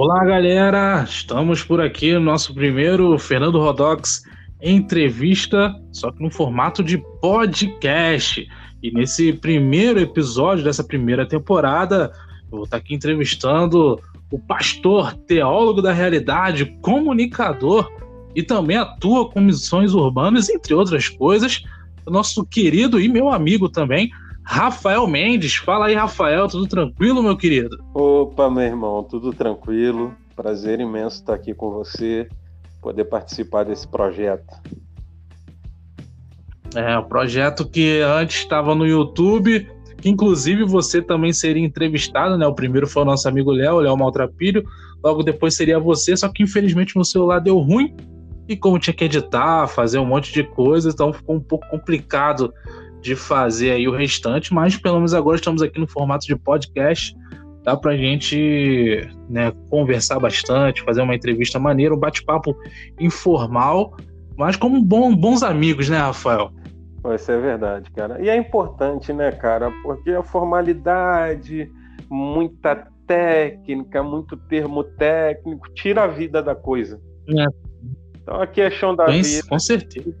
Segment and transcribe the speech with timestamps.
[0.00, 1.02] Olá, galera!
[1.02, 4.22] Estamos por aqui no nosso primeiro Fernando Rodox
[4.62, 8.46] entrevista, só que no formato de podcast.
[8.80, 12.12] E nesse primeiro episódio dessa primeira temporada,
[12.44, 17.90] eu vou estar aqui entrevistando o pastor, teólogo da realidade, comunicador
[18.36, 21.64] e também atua com missões urbanas, entre outras coisas,
[22.06, 24.12] nosso querido e meu amigo também,
[24.50, 25.56] Rafael Mendes.
[25.56, 27.76] Fala aí, Rafael, tudo tranquilo, meu querido?
[27.92, 30.14] Opa, meu irmão, tudo tranquilo.
[30.34, 32.26] Prazer imenso estar aqui com você,
[32.80, 34.48] poder participar desse projeto.
[36.74, 39.68] É, o projeto que antes estava no YouTube,
[40.00, 42.46] que inclusive você também seria entrevistado, né?
[42.46, 44.64] O primeiro foi o nosso amigo Léo, Léo Maltrapilho,
[45.04, 47.94] logo depois seria você, só que infelizmente no celular deu ruim,
[48.48, 52.54] e como tinha que editar, fazer um monte de coisa, então ficou um pouco complicado
[53.00, 57.14] de fazer aí o restante, mas pelo menos agora estamos aqui no formato de podcast.
[57.62, 62.56] Dá pra gente né, conversar bastante, fazer uma entrevista maneira, um bate-papo
[62.98, 63.96] informal,
[64.36, 66.50] mas como bom, bons amigos, né, Rafael?
[67.14, 68.22] Isso é verdade, cara.
[68.22, 69.70] E é importante, né, cara?
[69.82, 71.70] Porque a formalidade,
[72.08, 77.00] muita técnica, muito termo técnico, tira a vida da coisa.
[77.28, 77.46] É.
[78.22, 79.46] Então aqui é chão da Bem, vida.
[79.48, 80.14] Com certeza.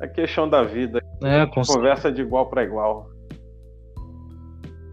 [0.00, 1.00] Aqui é chão da vida.
[1.22, 3.10] É, Conversa de igual para igual.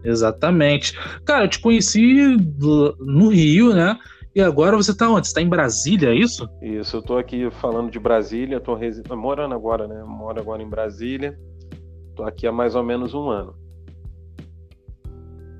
[0.04, 0.92] Exatamente.
[1.24, 2.36] Cara, eu te conheci
[3.00, 3.98] no Rio, né?
[4.34, 5.26] E agora você tá onde?
[5.26, 6.48] Você tá em Brasília, é isso?
[6.62, 9.02] Isso, eu tô aqui falando de Brasília, tô res...
[9.10, 10.04] morando agora, né?
[10.06, 11.36] Moro agora em Brasília.
[12.14, 13.54] Tô aqui há mais ou menos um ano.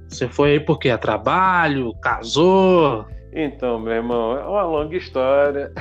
[0.09, 3.07] Você foi aí porque é trabalho, casou?
[3.33, 5.73] Então, meu irmão, é uma longa história.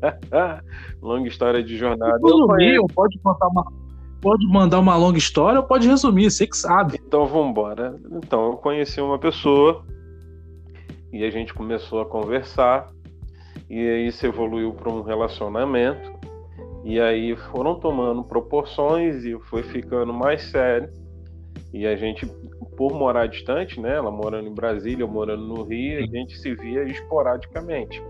[1.02, 2.18] longa história de jornada.
[2.22, 3.64] Resumir, pode contar uma,
[4.20, 7.00] pode mandar uma longa história ou pode resumir, você que sabe.
[7.06, 7.96] Então vamos embora.
[8.12, 9.84] Então, eu conheci uma pessoa
[11.12, 12.88] e a gente começou a conversar
[13.68, 16.12] e aí isso evoluiu para um relacionamento
[16.84, 20.88] e aí foram tomando proporções e foi ficando mais sério
[21.72, 22.26] e a gente
[22.76, 23.96] por morar distante, né?
[23.96, 28.02] Ela morando em Brasília, eu morando no Rio, a gente se via esporadicamente.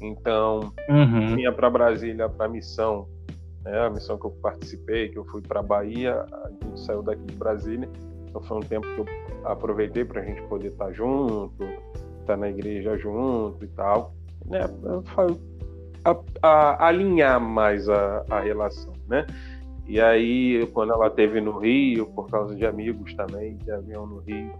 [0.00, 1.36] Então, uhum.
[1.36, 3.08] vinha para Brasília para a missão,
[3.64, 3.80] né?
[3.80, 7.34] A missão que eu participei, que eu fui para Bahia, a gente saiu daqui de
[7.34, 7.88] Brasília.
[8.28, 9.06] Então foi um tempo que eu
[9.44, 14.14] aproveitei para a gente poder estar tá junto, estar tá na igreja junto e tal,
[14.44, 14.60] né?
[16.04, 19.26] A, a, alinhar mais a, a relação, né?
[19.88, 24.18] E aí, quando ela teve no Rio, por causa de amigos também que haviam no
[24.18, 24.52] Rio,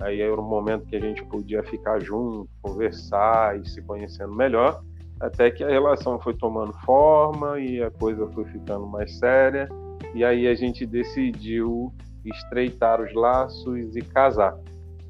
[0.00, 4.82] aí era um momento que a gente podia ficar junto, conversar e se conhecendo melhor,
[5.18, 9.66] até que a relação foi tomando forma e a coisa foi ficando mais séria,
[10.14, 11.90] e aí a gente decidiu
[12.22, 14.58] estreitar os laços e casar.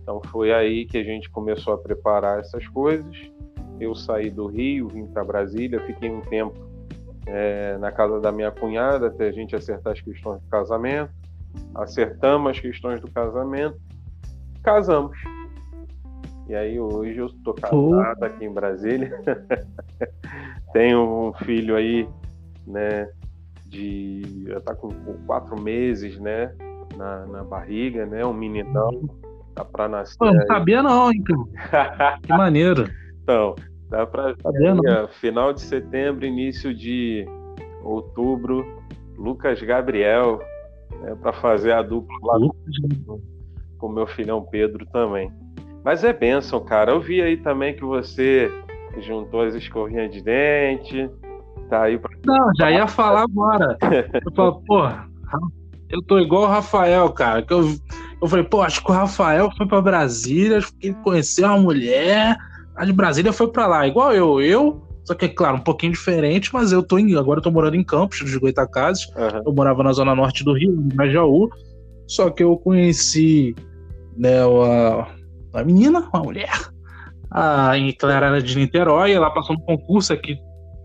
[0.01, 3.17] Então foi aí que a gente começou a preparar essas coisas.
[3.81, 6.70] Eu saí do Rio, vim para Brasília, fiquei um tempo
[7.27, 11.13] é, na casa da minha cunhada até a gente acertar as questões do casamento.
[11.75, 13.77] Acertamos as questões do casamento,
[14.63, 15.17] casamos.
[16.49, 19.21] E aí hoje eu estou casado aqui em Brasília.
[20.73, 22.09] Tenho um filho aí,
[22.67, 23.09] né?
[23.67, 24.45] De.
[24.49, 24.89] Já tá com
[25.27, 26.53] quatro meses, né?
[26.97, 28.25] Na, na barriga, né?
[28.27, 29.09] Um meninão.
[29.55, 30.19] Tá pra nascer.
[30.19, 31.49] Pô, não sabia não, então.
[32.23, 32.91] que maneiro.
[33.23, 33.55] Então,
[33.91, 37.27] Dá para tá final de setembro, início de
[37.83, 38.65] outubro,
[39.19, 40.39] Lucas Gabriel,
[41.01, 42.39] né, para fazer a dupla lá
[43.79, 45.33] com meu filhão Pedro também.
[45.85, 46.93] Mas é benção, cara.
[46.93, 48.49] Eu vi aí também que você
[48.99, 51.11] juntou as escovinhas de dente.
[51.69, 52.11] Tá aí pra...
[52.25, 53.77] Não, já ia falar agora.
[54.25, 54.83] eu falo, pô,
[55.89, 57.43] eu tô igual o Rafael, cara.
[57.43, 57.75] Que eu,
[58.23, 61.59] eu falei, pô, acho que o Rafael foi para Brasília, acho que ele conheceu uma
[61.59, 62.37] mulher
[62.81, 64.41] a de Brasília foi para lá, igual eu.
[64.41, 67.51] Eu, só que, é claro, um pouquinho diferente, mas eu tô em, agora eu tô
[67.51, 69.07] morando em Campos, dos Goitacazes.
[69.09, 69.43] Uhum.
[69.45, 71.51] Eu morava na zona norte do Rio, em Jaú.
[72.07, 73.55] Só que eu conheci
[74.17, 76.51] né, a, a menina, uma mulher,
[77.31, 80.39] a, em Clara de Niterói, ela passou no concurso aqui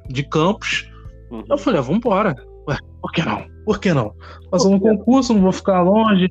[0.10, 0.92] de Campos.
[1.32, 1.46] Uhum.
[1.50, 2.36] Eu falei, ah, vambora.
[2.68, 3.46] Ué, por que não?
[3.66, 4.14] Por que não?
[4.52, 6.30] Passou no concurso, não vou ficar longe.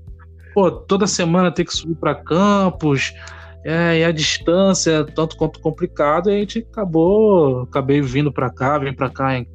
[0.53, 3.15] Pô, toda semana ter que subir para Campos.
[3.65, 8.51] É, e a distância é tanto quanto complicado, e a gente acabou, acabei vindo para
[8.51, 9.49] cá, vim para cá em,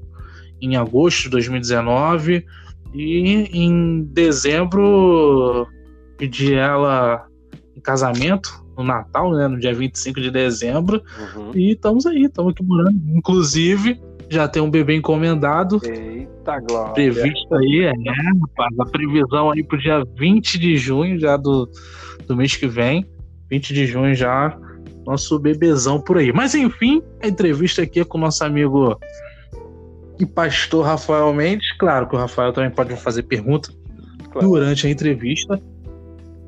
[0.60, 2.44] em agosto de 2019
[2.94, 5.68] e em dezembro
[6.18, 7.28] pedi ela
[7.76, 11.04] em casamento no Natal, né, no dia 25 de dezembro,
[11.36, 11.52] uhum.
[11.54, 12.98] e estamos aí, estamos aqui morando.
[13.14, 15.82] Inclusive, já tem um bebê encomendado.
[15.84, 16.94] Eita, glória.
[16.94, 21.70] Previsto aí, é, rapaz, a previsão aí pro dia 20 de junho, já do,
[22.26, 23.06] do mês que vem.
[23.50, 24.58] 20 de junho já,
[25.06, 26.32] nosso bebezão por aí.
[26.32, 28.98] Mas enfim, a entrevista aqui é com o nosso amigo
[30.20, 31.72] e pastor Rafael Mendes.
[31.78, 33.72] Claro que o Rafael também pode fazer pergunta
[34.32, 34.48] claro.
[34.48, 35.60] durante a entrevista.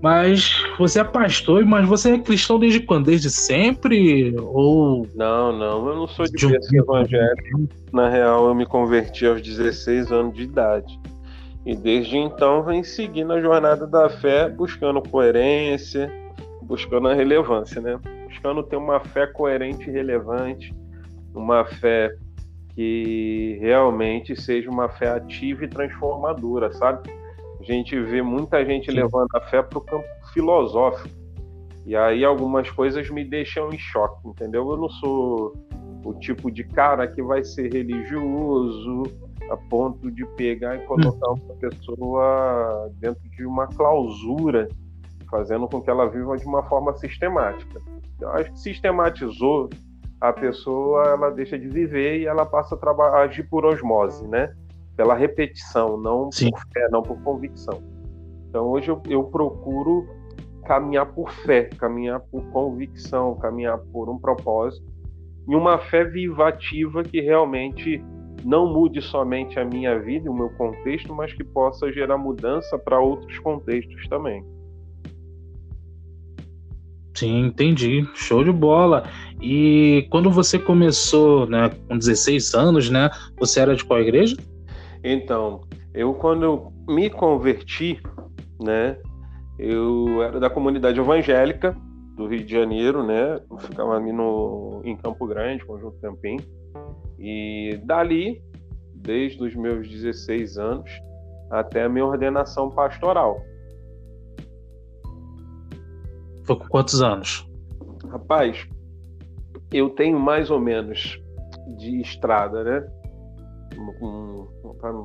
[0.01, 3.05] Mas você é pastor, mas você é cristão desde quando?
[3.05, 4.35] Desde sempre?
[4.35, 5.07] Ou.
[5.13, 6.81] Não, não, eu não sou de, de um...
[6.81, 7.69] evangélico.
[7.93, 10.99] Na real, eu me converti aos 16 anos de idade.
[11.63, 16.11] E desde então vem seguindo a jornada da fé, buscando coerência,
[16.71, 17.99] buscando a relevância, né?
[18.29, 20.73] Buscando ter uma fé coerente e relevante,
[21.35, 22.15] uma fé
[22.73, 27.11] que realmente seja uma fé ativa e transformadora, sabe?
[27.59, 28.95] A gente vê muita gente Sim.
[28.95, 31.09] levando a fé para o campo filosófico.
[31.85, 34.71] E aí algumas coisas me deixam em choque, entendeu?
[34.71, 35.53] Eu não sou
[36.05, 39.03] o tipo de cara que vai ser religioso
[39.49, 41.35] a ponto de pegar e colocar hum.
[41.49, 44.69] uma pessoa dentro de uma clausura,
[45.31, 47.81] fazendo com que ela viva de uma forma sistemática.
[48.19, 49.69] Eu acho que sistematizou
[50.19, 54.53] a pessoa, ela deixa de viver e ela passa a agir por osmose, né?
[55.01, 56.51] pela repetição, não Sim.
[56.51, 57.81] por fé, não por convicção.
[58.47, 60.07] Então hoje eu, eu procuro
[60.65, 64.85] caminhar por fé, caminhar por convicção, caminhar por um propósito
[65.47, 68.03] e uma fé viva ativa que realmente
[68.45, 72.77] não mude somente a minha vida e o meu contexto, mas que possa gerar mudança
[72.77, 74.45] para outros contextos também.
[77.13, 78.07] Sim, entendi.
[78.15, 79.03] Show de bola.
[79.41, 84.37] E quando você começou, né, com 16 anos, né, você era de qual igreja?
[85.03, 85.61] Então,
[85.93, 87.99] eu quando me converti,
[88.61, 88.97] né,
[89.57, 91.75] eu era da comunidade evangélica
[92.15, 96.37] do Rio de Janeiro, né, eu ficava ali no, em Campo Grande, Conjunto Campim,
[97.19, 98.41] e dali,
[98.93, 100.89] desde os meus 16 anos
[101.49, 103.41] até a minha ordenação pastoral.
[106.51, 107.49] Foi com quantos anos?
[108.09, 108.67] Rapaz,
[109.71, 111.17] eu tenho mais ou menos
[111.77, 112.87] de estrada, né?
[113.99, 114.47] com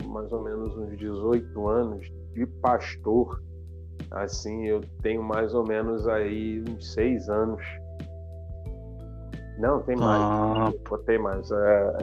[0.08, 3.40] mais ou menos uns 18 anos de pastor,
[4.10, 7.62] assim, eu tenho mais ou menos aí uns seis anos.
[9.58, 10.22] Não, tem mais.
[10.22, 10.72] Ah.
[11.06, 11.50] Tem mais.
[11.50, 11.96] É,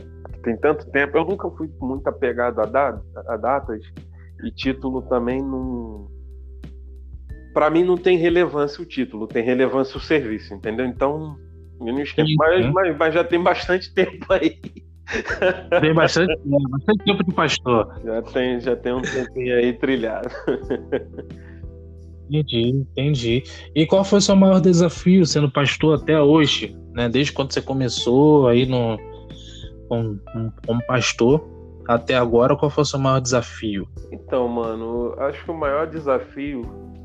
[0.43, 1.17] tem tanto tempo.
[1.17, 3.81] Eu nunca fui muito apegado a, data, a datas
[4.43, 6.07] e título também não.
[7.53, 10.85] Para mim não tem relevância o título, tem relevância o serviço, entendeu?
[10.85, 11.37] Então,
[11.79, 14.59] eu não esqueço, mas, mas, mas já tem bastante tempo aí.
[15.81, 18.01] Tem bastante, bastante tempo de pastor.
[18.03, 20.29] Já tem, já tem um tempinho aí trilhado.
[22.29, 23.43] Entendi, entendi.
[23.75, 26.75] E qual foi o seu maior desafio sendo pastor até hoje?
[26.93, 27.09] Né?
[27.09, 28.97] Desde quando você começou aí no,
[29.87, 30.19] como,
[30.65, 31.45] como pastor
[31.87, 33.87] até agora, qual foi o seu maior desafio?
[34.11, 36.61] Então, mano, acho que o maior desafio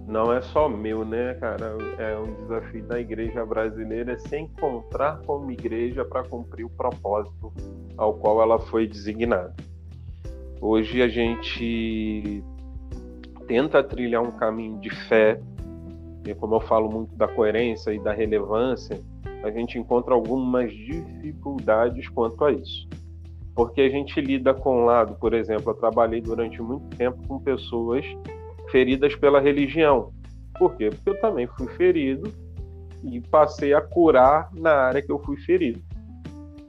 [0.09, 1.77] não é só meu, né, cara?
[1.99, 7.53] É um desafio da igreja brasileira é se encontrar como igreja para cumprir o propósito
[7.97, 9.55] ao qual ela foi designada.
[10.63, 12.43] Hoje a gente
[13.47, 15.39] tenta trilhar um caminho de fé,
[16.27, 18.99] e como eu falo muito da coerência e da relevância,
[19.45, 22.89] a gente encontra algumas dificuldades quanto a isso.
[23.55, 27.39] Porque a gente lida com um lado, por exemplo, eu trabalhei durante muito tempo com
[27.39, 28.05] pessoas
[28.71, 30.13] feridas pela religião.
[30.59, 30.91] Por quê?
[30.91, 32.33] Porque eu também fui ferido
[33.05, 35.81] e passei a curar na área que eu fui ferido,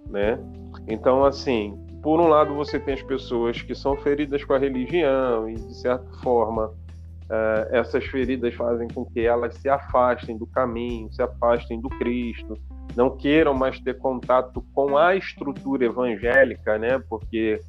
[0.09, 0.39] né?
[0.87, 5.49] Então, assim, por um lado você tem as pessoas que são feridas com a religião
[5.49, 11.11] e de certa forma uh, essas feridas fazem com que elas se afastem do caminho,
[11.11, 12.53] se afastem do Cristo,
[12.95, 16.99] não queiram mais ter contato com a estrutura evangélica, né?
[17.09, 17.61] Porque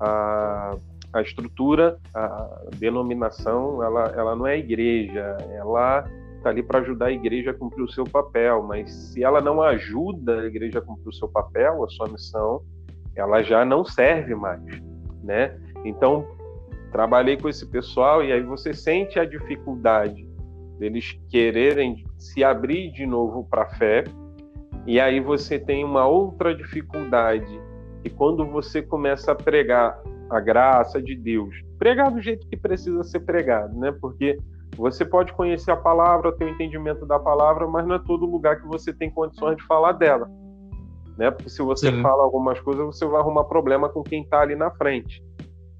[0.00, 0.76] a
[1.12, 7.12] a estrutura, a denominação, ela, ela não é igreja, ela está ali para ajudar a
[7.12, 11.08] igreja a cumprir o seu papel, mas se ela não ajuda a igreja a cumprir
[11.08, 12.62] o seu papel, a sua missão,
[13.14, 14.62] ela já não serve mais,
[15.22, 15.56] né?
[15.84, 16.26] Então,
[16.90, 20.26] trabalhei com esse pessoal e aí você sente a dificuldade
[20.82, 24.02] deles quererem se abrir de novo para a fé,
[24.84, 27.60] e aí você tem uma outra dificuldade,
[28.02, 30.02] que quando você começa a pregar
[30.32, 31.54] a graça de Deus.
[31.78, 33.92] Pregar do jeito que precisa ser pregado, né?
[34.00, 34.38] Porque
[34.76, 38.60] você pode conhecer a palavra, ter o entendimento da palavra, mas não é todo lugar
[38.60, 40.30] que você tem condições de falar dela.
[41.18, 41.30] Né?
[41.30, 42.00] Porque se você Sim.
[42.00, 45.22] fala algumas coisas, você vai arrumar problema com quem está ali na frente.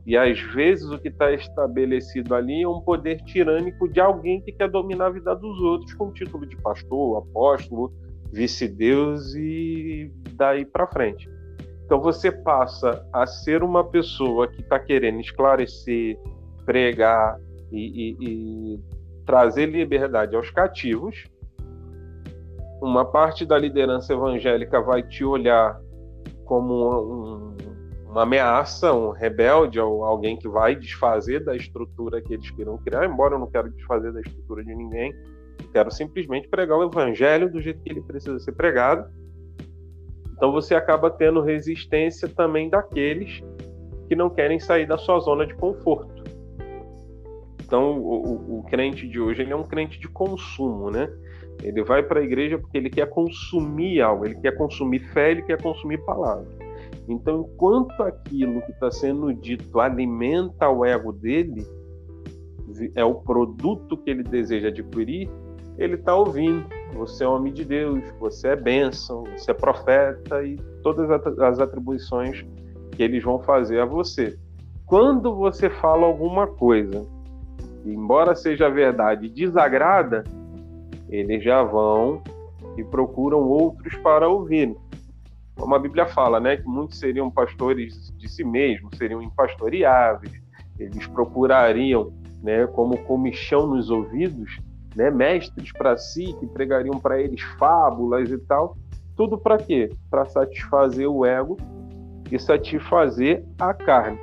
[0.04, 4.52] E às vezes o que está estabelecido ali é um poder tirânico de alguém que
[4.52, 7.92] quer dominar a vida dos outros com o título de pastor, apóstolo,
[8.32, 11.31] vice-deus e daí para frente.
[11.92, 16.18] Então você passa a ser uma pessoa que está querendo esclarecer,
[16.64, 17.38] pregar
[17.70, 18.80] e, e, e,
[19.26, 21.26] trazer liberdade aos cativos,
[22.80, 25.78] uma parte da liderança evangélica vai te olhar
[26.46, 27.56] como um,
[28.08, 33.04] uma ameaça, um rebelde, ou alguém que vai desfazer da estrutura que eles queriam criar,
[33.04, 35.12] embora eu não quero desfazer da estrutura de ninguém,
[35.75, 39.11] quero simplesmente pregar o evangelho do jeito que ele precisa ser pregado.
[40.42, 43.40] Então você acaba tendo resistência também daqueles
[44.08, 46.25] que não querem sair da sua zona de conforto.
[47.64, 51.08] Então o, o, o crente de hoje ele é um crente de consumo, né?
[51.62, 55.42] Ele vai para a igreja porque ele quer consumir algo, ele quer consumir fé, ele
[55.42, 56.49] quer consumir palavra.
[57.08, 61.64] Então, enquanto aquilo que está sendo dito alimenta o ego dele,
[62.96, 65.30] é o produto que ele deseja adquirir,
[65.78, 66.66] ele está ouvindo.
[66.94, 72.44] Você é homem de Deus, você é bênção, você é profeta e todas as atribuições
[72.92, 74.38] que eles vão fazer a você.
[74.87, 77.06] Quando você fala alguma coisa,
[77.84, 80.22] embora seja verdade, desagrada,
[81.08, 82.22] eles já vão
[82.76, 84.76] e procuram outros para ouvir
[85.56, 90.32] como a Bíblia fala, né, que muitos seriam pastores de si mesmos, seriam impastoreáveis,
[90.78, 94.58] eles procurariam, né, como comichão nos ouvidos,
[94.94, 98.76] né, mestres para si que pregariam para eles fábulas e tal,
[99.16, 99.90] tudo para quê?
[100.11, 101.56] Para satisfazer o ego
[102.30, 104.18] e satisfazer a carne.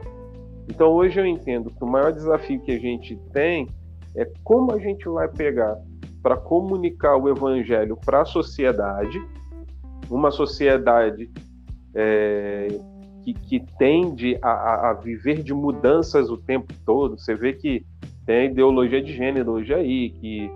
[0.68, 3.68] Então hoje eu entendo que o maior desafio que a gente tem
[4.16, 5.78] é como a gente vai pegar
[6.22, 9.20] para comunicar o evangelho para a sociedade
[10.10, 11.30] uma sociedade
[11.94, 12.68] é,
[13.24, 17.18] que, que, tende a, a, viver de mudanças o tempo todo.
[17.18, 17.86] Você vê que
[18.30, 20.52] tem a ideologia de gênero hoje aí, que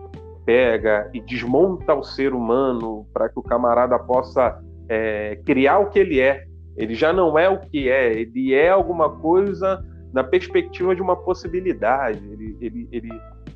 [0.46, 5.98] pega e desmonta o ser humano para que o camarada possa é, criar o que
[5.98, 6.46] ele é.
[6.77, 11.15] Ele já não é o que é, ele é alguma coisa na perspectiva de uma
[11.15, 12.24] possibilidade.
[12.32, 13.10] Ele, ele, ele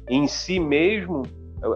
[0.09, 1.21] em si mesmo,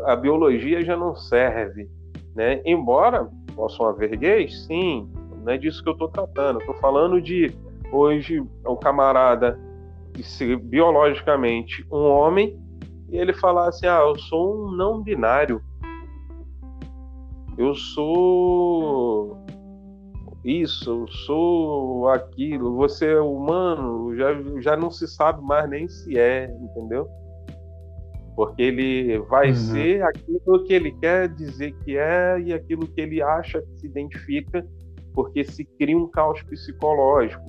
[0.07, 1.87] a biologia já não serve.
[2.35, 2.59] Né?
[2.65, 4.65] Embora possam haver gays?
[4.65, 5.07] Sim,
[5.43, 6.59] não é disso que eu estou tratando.
[6.59, 7.53] Estou falando de
[7.91, 9.59] hoje o camarada
[10.23, 12.59] ser biologicamente um homem
[13.09, 15.61] e ele falar assim: ah, eu sou um não binário.
[17.57, 19.45] Eu sou
[20.43, 24.29] isso, eu sou aquilo, você é humano, já,
[24.61, 27.07] já não se sabe mais nem se é, entendeu?
[28.35, 29.55] porque ele vai uhum.
[29.55, 33.85] ser aquilo que ele quer dizer que é e aquilo que ele acha que se
[33.85, 34.65] identifica,
[35.13, 37.43] porque se cria um caos psicológico.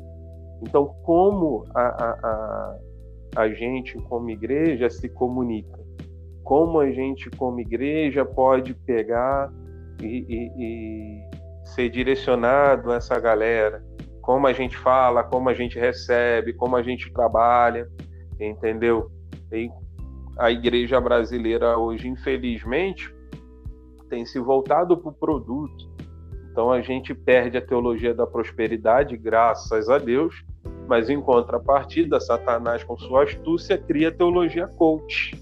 [0.63, 5.81] Então, como a, a, a, a gente, como igreja, se comunica?
[6.45, 9.53] Como a gente, como igreja, pode pegar
[10.01, 11.31] e, e, e
[11.65, 13.85] ser direcionado a essa galera?
[14.21, 17.89] Como a gente fala, como a gente recebe, como a gente trabalha,
[18.39, 19.11] entendeu?
[19.53, 19.69] E
[20.39, 23.13] a igreja brasileira hoje, infelizmente,
[24.09, 25.92] tem se voltado para o produto.
[26.53, 30.45] Então a gente perde a teologia da prosperidade, graças a Deus,
[30.87, 35.35] mas em contrapartida, Satanás, com sua astúcia, cria a teologia coach,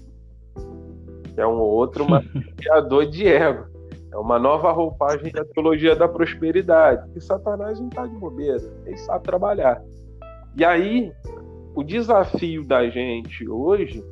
[1.35, 3.69] que é um outro maquiador de ego.
[4.11, 8.97] É uma nova roupagem da teologia da prosperidade, que Satanás não está de bobeira, ele
[8.97, 9.81] sabe trabalhar.
[10.57, 11.11] E aí,
[11.75, 14.03] o desafio da gente hoje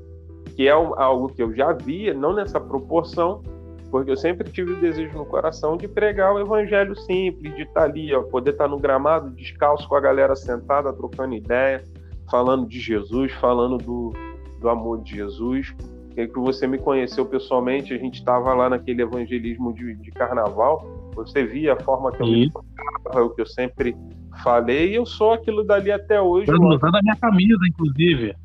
[0.59, 3.41] que é algo que eu já via, não nessa proporção,
[3.89, 7.83] porque eu sempre tive o desejo no coração de pregar o evangelho simples, de estar
[7.83, 11.83] ali, ó, poder estar no gramado descalço com a galera sentada, trocando ideia,
[12.29, 14.13] falando de Jesus, falando do,
[14.59, 15.73] do amor de Jesus.
[16.15, 21.45] Que você me conheceu pessoalmente, a gente estava lá naquele evangelismo de, de, carnaval, você
[21.45, 23.95] via a forma que eu me tocava, o que eu sempre
[24.43, 26.51] falei, e eu sou aquilo dali até hoje.
[26.51, 28.35] Estou usando a minha camisa, inclusive.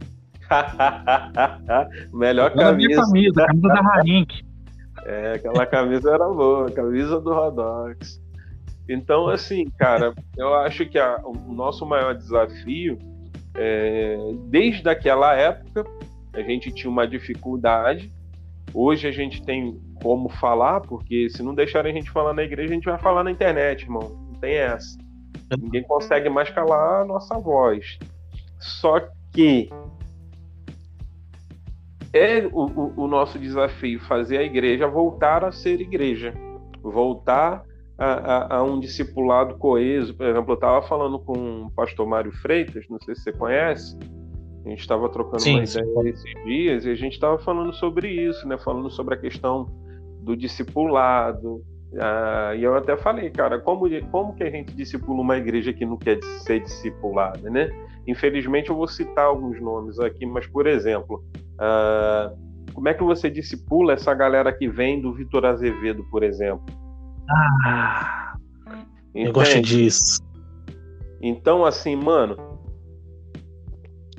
[2.14, 3.02] Melhor camisa.
[3.02, 4.53] camisa, a camisa da Rank.
[5.04, 8.20] É, aquela camisa era boa, camisa do Rodox.
[8.88, 12.98] Então, assim, cara, eu acho que a, o nosso maior desafio,
[13.54, 14.16] é,
[14.48, 15.84] desde aquela época,
[16.32, 18.12] a gente tinha uma dificuldade.
[18.72, 22.70] Hoje a gente tem como falar, porque se não deixarem a gente falar na igreja,
[22.70, 24.28] a gente vai falar na internet, irmão.
[24.32, 24.98] Não tem essa.
[25.58, 27.98] Ninguém consegue mais calar a nossa voz.
[28.58, 29.00] Só
[29.32, 29.70] que
[32.14, 36.32] é o, o, o, nosso desafio fazer a igreja voltar a ser igreja,
[36.80, 37.64] voltar
[37.98, 40.14] a, a, a um discipulado coeso.
[40.14, 43.98] Por exemplo, eu estava falando com o pastor Mário Freitas, não sei se você conhece,
[44.64, 45.80] a gente estava trocando sim, uma sim.
[45.80, 48.56] ideia esses dias e a gente estava falando sobre isso, né?
[48.56, 49.68] falando sobre a questão
[50.22, 51.62] do discipulado.
[52.00, 55.84] Ah, e eu até falei, cara, como, como que a gente discipula uma igreja que
[55.84, 57.70] não quer ser discipulada, né?
[58.06, 61.22] Infelizmente eu vou citar alguns nomes aqui, mas por exemplo,
[61.54, 66.64] Uh, como é que você discipula essa galera que vem do Vitor Azevedo, por exemplo?
[67.64, 68.34] Ah,
[69.14, 70.20] eu gosto disso.
[71.20, 72.36] Então, assim, mano,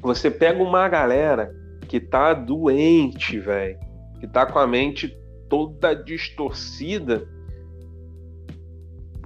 [0.02, 1.54] você pega uma galera
[1.88, 3.78] que tá doente, velho,
[4.20, 5.16] que tá com a mente
[5.50, 7.28] toda distorcida,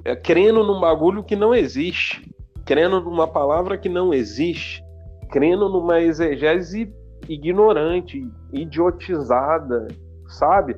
[0.03, 2.29] é, crendo num bagulho que não existe,
[2.65, 4.83] crendo numa palavra que não existe,
[5.29, 6.91] crendo numa exegese
[7.29, 9.87] ignorante, idiotizada,
[10.27, 10.75] sabe?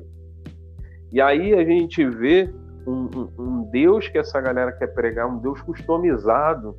[1.10, 2.52] E aí a gente vê
[2.86, 6.76] um, um, um, Deus que essa galera quer pregar, um Deus customizado,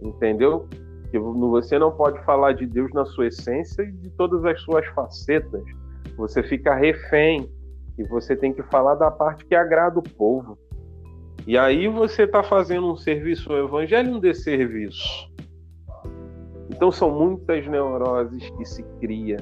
[0.00, 0.68] entendeu?
[1.10, 4.86] Que você não pode falar de Deus na sua essência e de todas as suas
[4.88, 5.62] facetas.
[6.16, 7.50] Você fica refém
[7.98, 10.56] e você tem que falar da parte que agrada o povo.
[11.46, 15.28] E aí você está fazendo um serviço, o evangelho um desserviço.
[16.70, 19.38] Então são muitas neuroses que se cria.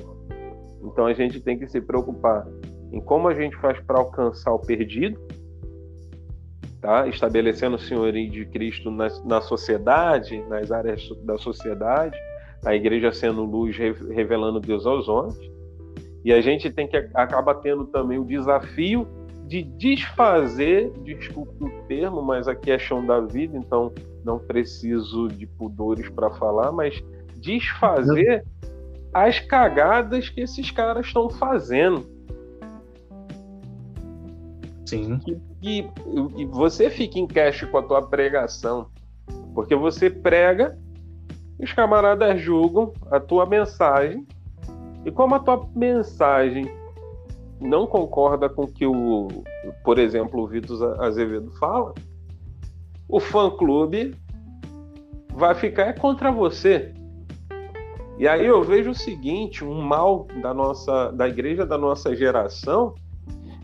[0.83, 2.47] Então a gente tem que se preocupar
[2.93, 5.21] em como a gente faz para alcançar o perdido,
[6.81, 7.07] tá?
[7.09, 12.17] estabelecendo o senhorio de Cristo na, na sociedade, nas áreas da sociedade,
[12.65, 15.39] a igreja sendo luz, revelando Deus aos homens.
[16.25, 19.07] E a gente tem que acaba tendo também o desafio
[19.47, 23.93] de desfazer, desculpe o termo, mas aqui é chão da vida, então
[24.25, 27.01] não preciso de pudores para falar, mas
[27.41, 28.45] desfazer
[29.13, 32.07] as cagadas que esses caras estão fazendo.
[34.87, 35.21] Sim.
[35.63, 35.89] E,
[36.37, 38.89] e, você fica em cash com a tua pregação.
[39.55, 40.79] Porque você prega,
[41.59, 44.27] os camaradas julgam a tua mensagem.
[45.05, 46.71] E como a tua mensagem
[47.61, 49.29] não concorda com o que o,
[49.83, 51.95] por exemplo, o Vitor Azevedo fala,
[53.09, 54.15] o fã clube
[55.33, 56.93] vai ficar contra você.
[58.19, 62.95] E aí eu vejo o seguinte, um mal da nossa da igreja da nossa geração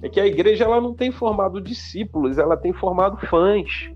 [0.03, 3.91] é que a igreja ela não tem formado discípulos, ela tem formado fãs.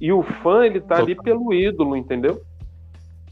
[0.00, 2.40] E o fã ele tá ali pelo ídolo, entendeu?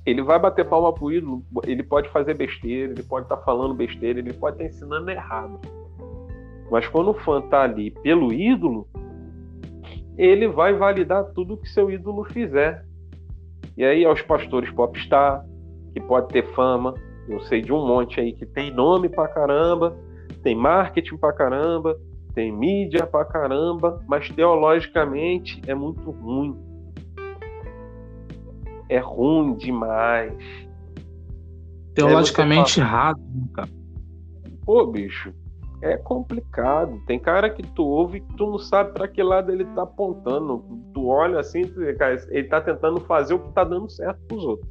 [0.04, 3.74] Ele vai bater palma pro ídolo, ele pode fazer besteira, ele pode estar tá falando
[3.74, 5.60] besteira, ele pode estar tá ensinando errado.
[6.70, 8.88] Mas quando o fã tá ali pelo ídolo,
[10.18, 12.84] ele vai validar tudo que seu ídolo fizer.
[13.76, 15.44] E aí aos pastores popstar,
[15.92, 16.94] que pode ter fama,
[17.28, 19.96] eu sei de um monte aí que tem nome pra caramba,
[20.42, 21.98] tem marketing pra caramba,
[22.34, 26.56] tem mídia pra caramba, mas teologicamente é muito ruim.
[28.88, 30.34] É ruim demais.
[31.94, 33.68] Teologicamente errado, né, cara.
[34.64, 35.32] Pô, bicho,
[35.82, 37.00] é complicado.
[37.06, 40.64] Tem cara que tu ouve que tu não sabe para que lado ele tá apontando.
[40.94, 41.62] Tu olha assim,
[41.98, 44.70] cara, ele tá tentando fazer o que tá dando certo pros outros.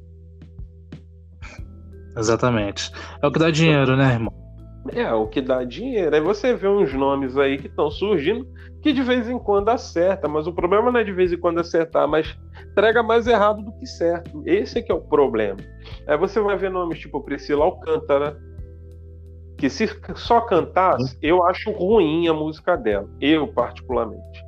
[2.18, 2.92] Exatamente.
[3.22, 4.34] É o que dá dinheiro, né, irmão?
[4.94, 6.16] É, o que dá dinheiro.
[6.16, 8.48] Aí você vê uns nomes aí que estão surgindo
[8.82, 11.60] que de vez em quando acerta, mas o problema não é de vez em quando
[11.60, 12.38] acertar, mas
[12.72, 14.44] entrega mais errado do que certo.
[14.46, 15.58] Esse é que é o problema.
[16.08, 18.38] Aí você vai ver nomes tipo Priscila Alcântara,
[19.58, 24.44] que se só cantasse, eu acho ruim a música dela, eu particularmente.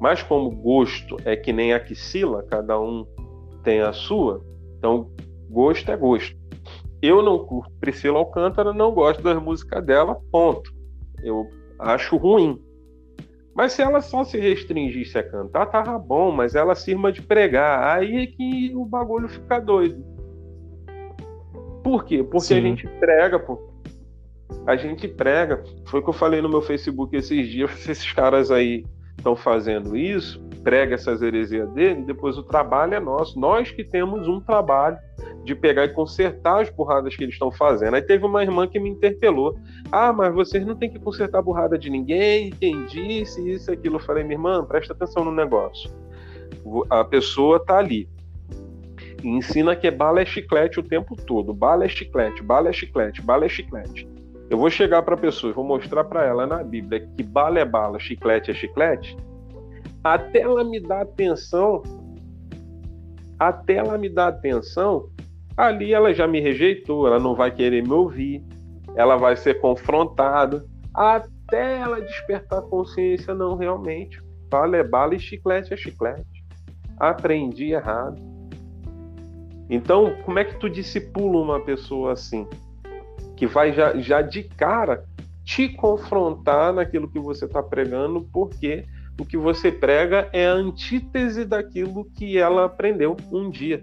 [0.00, 3.06] Mas como gosto é que nem a Quisila, cada um
[3.62, 4.42] tem a sua,
[4.78, 5.10] então
[5.50, 6.36] gosto é gosto.
[7.02, 10.72] Eu não curto Priscila Alcântara, não gosto das músicas dela, ponto.
[11.22, 12.60] Eu acho ruim.
[13.54, 17.96] Mas se ela só se restringisse a cantar, tava bom, mas ela sirva de pregar.
[17.96, 20.04] Aí é que o bagulho fica doido.
[21.84, 22.22] Por quê?
[22.22, 22.58] Porque Sim.
[22.58, 23.67] a gente prega, pô
[24.66, 25.62] a gente prega.
[25.86, 27.70] Foi o que eu falei no meu Facebook esses dias.
[27.80, 28.84] Se esses caras aí
[29.16, 33.38] estão fazendo isso, prega essas heresias dele, depois o trabalho é nosso.
[33.38, 34.96] Nós que temos um trabalho
[35.44, 37.94] de pegar e consertar as burradas que eles estão fazendo.
[37.94, 39.58] Aí teve uma irmã que me interpelou.
[39.90, 43.96] Ah, mas vocês não tem que consertar a burrada de ninguém, quem disse isso, aquilo.
[43.96, 45.90] Eu falei, minha irmã, presta atenção no negócio.
[46.90, 48.08] A pessoa tá ali.
[49.22, 51.52] E ensina que bala é chiclete o tempo todo.
[51.52, 54.06] Bala é chiclete, bala é chiclete, bala é chiclete.
[54.50, 57.64] Eu vou chegar para a pessoa, vou mostrar para ela na Bíblia que bala é
[57.64, 59.16] bala, chiclete é chiclete.
[60.02, 61.82] Até ela me dar atenção,
[63.38, 65.10] até ela me dar atenção,
[65.56, 68.42] ali ela já me rejeitou, ela não vai querer me ouvir,
[68.94, 74.22] ela vai ser confrontada, até ela despertar consciência, não realmente.
[74.48, 76.44] Bala é bala e chiclete é chiclete.
[76.98, 78.16] Aprendi errado.
[79.68, 82.48] Então, como é que tu discipula uma pessoa assim?
[83.38, 85.04] Que vai já, já de cara
[85.44, 88.84] te confrontar naquilo que você está pregando, porque
[89.18, 93.82] o que você prega é a antítese daquilo que ela aprendeu um dia.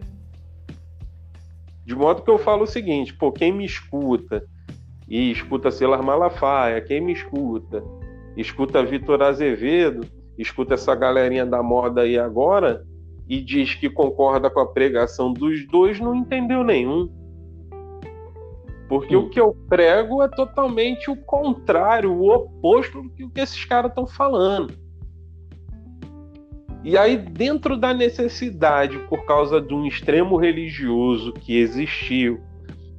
[1.86, 4.44] De modo que eu falo o seguinte, pô, quem me escuta
[5.08, 7.84] e escuta Selar Malafaia, quem me escuta
[8.36, 10.06] escuta Vitor Azevedo,
[10.38, 12.84] escuta essa galerinha da moda aí agora
[13.28, 17.10] e diz que concorda com a pregação dos dois, não entendeu nenhum.
[18.88, 19.22] Porque hum.
[19.22, 24.06] o que eu prego é totalmente o contrário, o oposto do que esses caras estão
[24.06, 24.74] falando.
[26.84, 32.40] E aí, dentro da necessidade, por causa de um extremo religioso que existiu,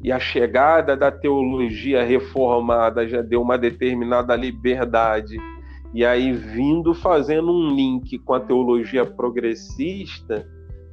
[0.03, 5.37] e a chegada da teologia reformada já deu uma determinada liberdade,
[5.95, 10.47] e aí vindo fazendo um link com a teologia progressista,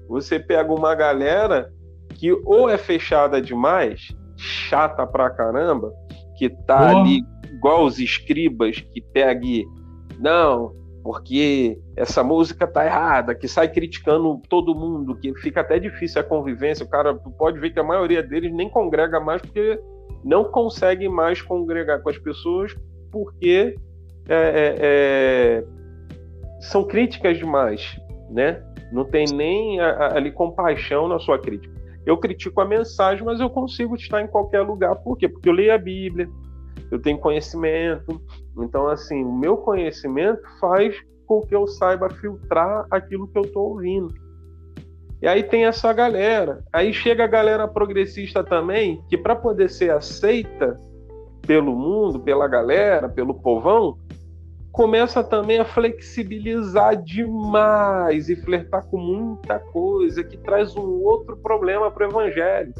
[0.07, 1.73] você pega uma galera
[2.09, 5.93] que ou é fechada demais, chata pra caramba,
[6.37, 6.97] que tá oh.
[6.97, 7.19] ali
[7.51, 9.65] igual os escribas que pega e,
[10.19, 16.21] não, porque essa música tá errada, que sai criticando todo mundo, que fica até difícil
[16.21, 16.85] a convivência.
[16.85, 19.79] O cara pode ver que a maioria deles nem congrega mais porque
[20.23, 22.73] não consegue mais congregar com as pessoas
[23.11, 23.75] porque
[24.29, 25.63] é, é, é,
[26.61, 28.63] são críticas demais, né?
[28.91, 31.73] Não tem nem ali compaixão na sua crítica.
[32.05, 34.95] Eu critico a mensagem, mas eu consigo estar em qualquer lugar.
[34.97, 35.29] Por quê?
[35.29, 36.29] Porque eu leio a Bíblia,
[36.91, 38.21] eu tenho conhecimento.
[38.57, 43.69] Então, assim, o meu conhecimento faz com que eu saiba filtrar aquilo que eu estou
[43.69, 44.13] ouvindo.
[45.21, 46.61] E aí tem essa galera.
[46.73, 50.77] Aí chega a galera progressista também, que para poder ser aceita
[51.47, 53.97] pelo mundo, pela galera, pelo povão,
[54.73, 61.91] começa também a flexibilizar demais e flertar com muita coisa que traz um outro problema
[61.91, 62.73] para o evangelho.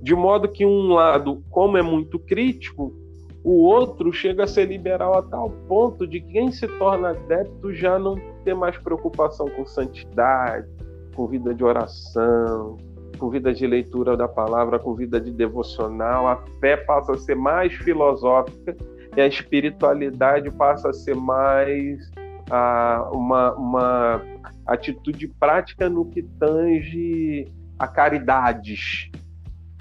[0.00, 2.94] De modo que um lado, como é muito crítico,
[3.42, 7.74] o outro chega a ser liberal a tal ponto de que quem se torna adepto
[7.74, 10.68] já não ter mais preocupação com santidade,
[11.16, 12.76] com vida de oração,
[13.18, 16.28] com vida de leitura da palavra, com vida de devocional.
[16.28, 18.76] A fé passa a ser mais filosófica
[19.16, 22.10] e a espiritualidade passa a ser mais
[22.50, 24.22] ah, uma, uma
[24.66, 27.46] atitude prática no que tange
[27.78, 29.10] a caridades,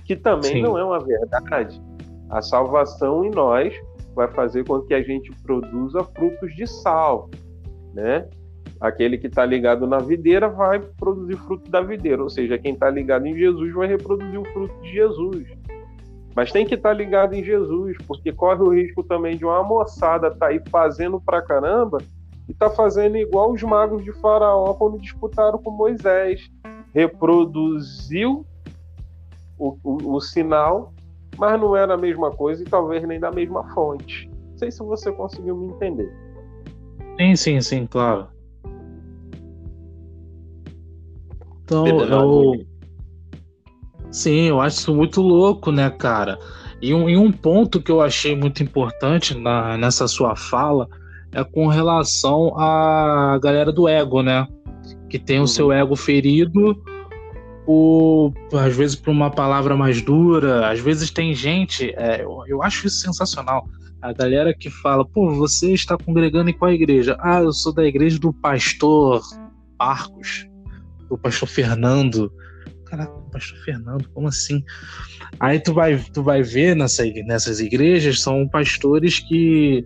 [0.06, 0.62] que também Sim.
[0.62, 1.82] não é uma verdade
[2.30, 3.74] a salvação em nós
[4.14, 7.30] vai fazer com que a gente produza frutos de sal,
[7.94, 8.28] né?
[8.80, 12.90] Aquele que está ligado na videira vai produzir fruto da videira, ou seja, quem está
[12.90, 15.48] ligado em Jesus vai reproduzir o fruto de Jesus.
[16.40, 19.62] Mas tem que estar tá ligado em Jesus, porque corre o risco também de uma
[19.62, 21.98] moçada estar tá aí fazendo pra caramba
[22.48, 26.50] e tá fazendo igual os magos de Faraó quando disputaram com Moisés.
[26.94, 28.46] Reproduziu
[29.58, 30.94] o, o, o sinal
[31.38, 34.30] mas não era a mesma coisa e talvez nem da mesma fonte.
[34.52, 36.10] Não sei se você conseguiu me entender.
[37.18, 38.28] Sim, sim, sim, claro.
[41.66, 42.66] Então, eu...
[44.12, 46.40] Sim, eu acho isso muito louco, né, cara?
[46.82, 50.88] E um, e um ponto que eu achei muito importante na, nessa sua fala
[51.32, 54.48] é com relação à galera do ego, né?
[55.10, 55.48] Que tem o uhum.
[55.48, 56.82] seu ego ferido
[57.66, 62.64] por, às vezes por uma palavra mais dura, às vezes tem gente, é, eu, eu
[62.64, 63.68] acho isso sensacional.
[64.02, 67.18] A galera que fala, pô, você está congregando em qual igreja?
[67.20, 69.22] Ah, eu sou da igreja do pastor
[69.78, 70.48] Marcos,
[71.10, 72.32] do pastor Fernando.
[72.90, 74.64] Caraca, pastor Fernando, como assim?
[75.40, 79.86] Aí tu vai, tu vai ver nessa, nessas igrejas, são pastores que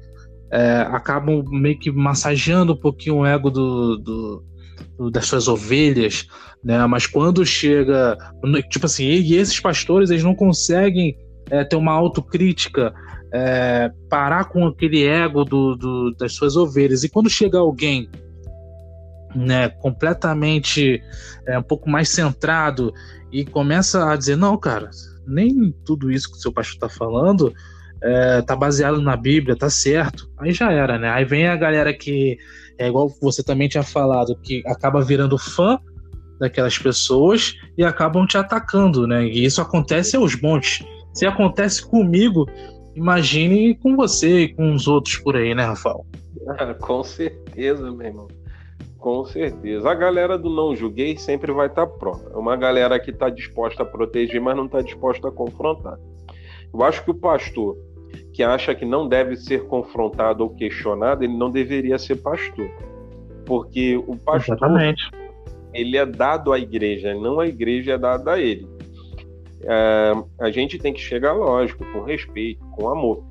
[0.51, 6.27] é, acabam meio que massageando um pouquinho o ego do, do, das suas ovelhas,
[6.63, 6.85] né?
[6.87, 8.17] Mas quando chega,
[8.69, 11.17] tipo assim, e esses pastores eles não conseguem
[11.49, 12.93] é, ter uma autocrítica,
[13.33, 17.03] é, parar com aquele ego do, do, das suas ovelhas.
[17.03, 18.07] E quando chega alguém,
[19.35, 21.01] né, completamente
[21.47, 22.93] é, um pouco mais centrado
[23.31, 24.89] e começa a dizer não, cara,
[25.25, 27.53] nem tudo isso que o seu pastor está falando
[28.03, 30.29] é, tá baseado na Bíblia, tá certo.
[30.37, 31.09] Aí já era, né?
[31.09, 32.37] Aí vem a galera que
[32.77, 35.79] é igual você também tinha falado, que acaba virando fã
[36.39, 39.25] daquelas pessoas e acabam te atacando, né?
[39.25, 40.85] E isso acontece aos montes.
[41.13, 42.45] Se acontece comigo,
[42.93, 46.05] imagine com você e com os outros por aí, né, Rafael?
[46.49, 48.27] Ah, com certeza, meu irmão.
[49.03, 49.91] Com certeza.
[49.91, 52.31] A galera do não julguei sempre vai estar tá pronta.
[52.33, 55.99] É uma galera que está disposta a proteger, mas não está disposta a confrontar.
[56.73, 57.75] Eu acho que o pastor
[58.31, 62.71] que acha que não deve ser confrontado ou questionado, ele não deveria ser pastor.
[63.45, 65.11] Porque o pastor Exatamente.
[65.73, 68.65] ele é dado à igreja, não a igreja é dada a ele.
[69.63, 73.21] É, a gente tem que chegar, lógico, com respeito, com amor.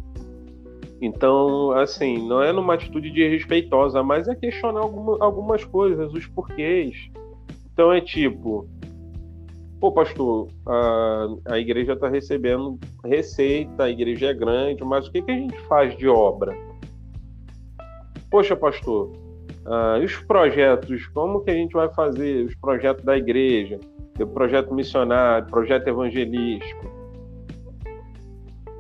[1.02, 6.26] Então, assim, não é numa atitude de respeitosa, mas é questionar alguma, algumas coisas, os
[6.28, 7.10] porquês.
[7.72, 8.68] Então é tipo,
[9.80, 15.22] pô, pastor, a, a igreja está recebendo receita, a igreja é grande, mas o que,
[15.22, 16.56] que a gente faz de obra?
[18.30, 19.10] Poxa, pastor,
[20.04, 21.08] os projetos?
[21.08, 23.80] Como que a gente vai fazer os projetos da igreja?
[24.20, 27.01] O projeto missionário, projeto evangelístico.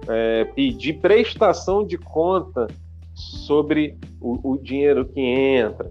[0.08, 2.66] É, pedir prestação de conta
[3.14, 5.90] sobre o, o, dinheiro que entra.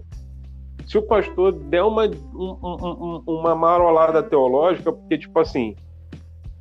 [0.86, 5.74] Se o pastor der uma, um, um, uma marolada teológica, porque, tipo assim,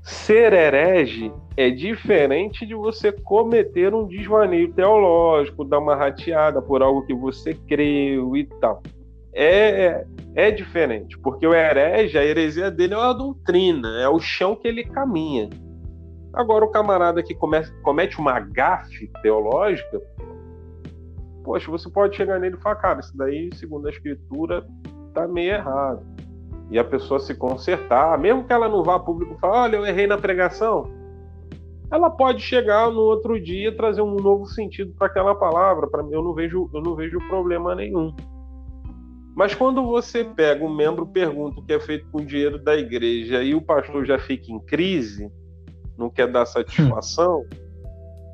[0.03, 7.05] ser herege é diferente de você cometer um desvaneio teológico, dar uma rateada por algo
[7.05, 8.81] que você creu e tal.
[9.33, 14.55] É, é diferente, porque o herege, a heresia dele é uma doutrina, é o chão
[14.55, 15.49] que ele caminha.
[16.33, 20.01] Agora, o camarada que comete, uma gafe teológica,
[21.43, 24.65] poxa, você pode chegar nele e falar, cara, isso daí, segundo a escritura,
[25.13, 26.05] tá meio errado
[26.69, 29.85] e a pessoa se consertar, mesmo que ela não vá público e fale, olha, eu
[29.85, 30.89] errei na pregação,
[31.91, 35.87] ela pode chegar no outro dia trazer um novo sentido para aquela palavra.
[35.87, 38.15] Para mim, eu não vejo, eu não vejo problema nenhum.
[39.35, 42.75] Mas quando você pega um membro pergunta o que é feito com o dinheiro da
[42.75, 45.29] igreja e o pastor já fica em crise,
[46.01, 47.45] não quer dar satisfação,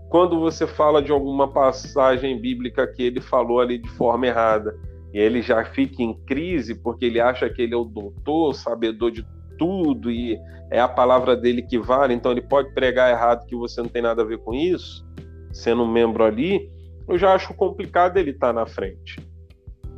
[0.10, 4.75] quando você fala de alguma passagem bíblica que ele falou ali de forma errada
[5.13, 9.12] e ele já fica em crise porque ele acha que ele é o doutor, sabedor
[9.12, 9.25] de
[9.58, 10.39] tudo e
[10.71, 14.01] é a palavra dele que vale, então ele pode pregar errado que você não tem
[14.01, 15.06] nada a ver com isso,
[15.51, 16.69] sendo um membro ali,
[17.08, 19.19] eu já acho complicado ele estar tá na frente.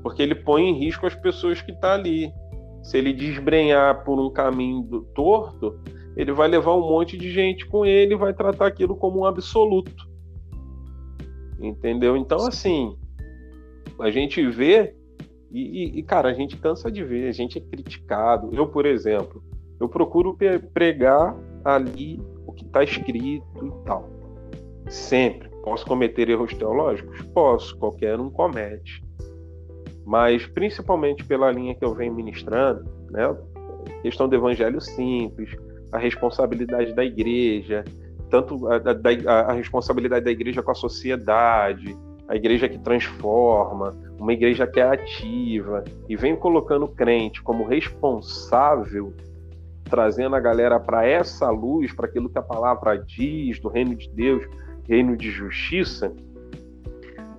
[0.01, 2.31] Porque ele põe em risco as pessoas que estão tá ali.
[2.83, 5.77] Se ele desbrenhar por um caminho torto,
[6.19, 9.25] ele vai levar um monte de gente com ele e vai tratar aquilo como um
[9.25, 10.05] absoluto.
[11.57, 12.17] Entendeu?
[12.17, 12.97] Então, assim,
[13.97, 14.93] a gente vê
[15.49, 18.49] e, e, cara, a gente cansa de ver, a gente é criticado.
[18.53, 19.41] Eu, por exemplo,
[19.79, 20.37] eu procuro
[20.73, 24.09] pregar ali o que está escrito e tal.
[24.89, 25.47] Sempre.
[25.63, 27.21] Posso cometer erros teológicos?
[27.33, 29.01] Posso, qualquer um comete.
[30.05, 33.37] Mas principalmente pela linha que eu venho ministrando, né?
[34.01, 35.55] questão do evangelho simples,
[35.91, 37.83] a responsabilidade da igreja,
[38.29, 38.77] tanto a,
[39.27, 41.97] a, a responsabilidade da igreja com a sociedade,
[42.27, 47.65] a igreja que transforma, uma igreja que é ativa e vem colocando o crente como
[47.65, 49.13] responsável,
[49.85, 54.07] trazendo a galera para essa luz, para aquilo que a palavra diz do reino de
[54.11, 54.45] Deus,
[54.87, 56.13] reino de justiça,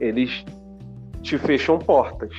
[0.00, 0.44] eles
[1.22, 2.32] te fecham portas.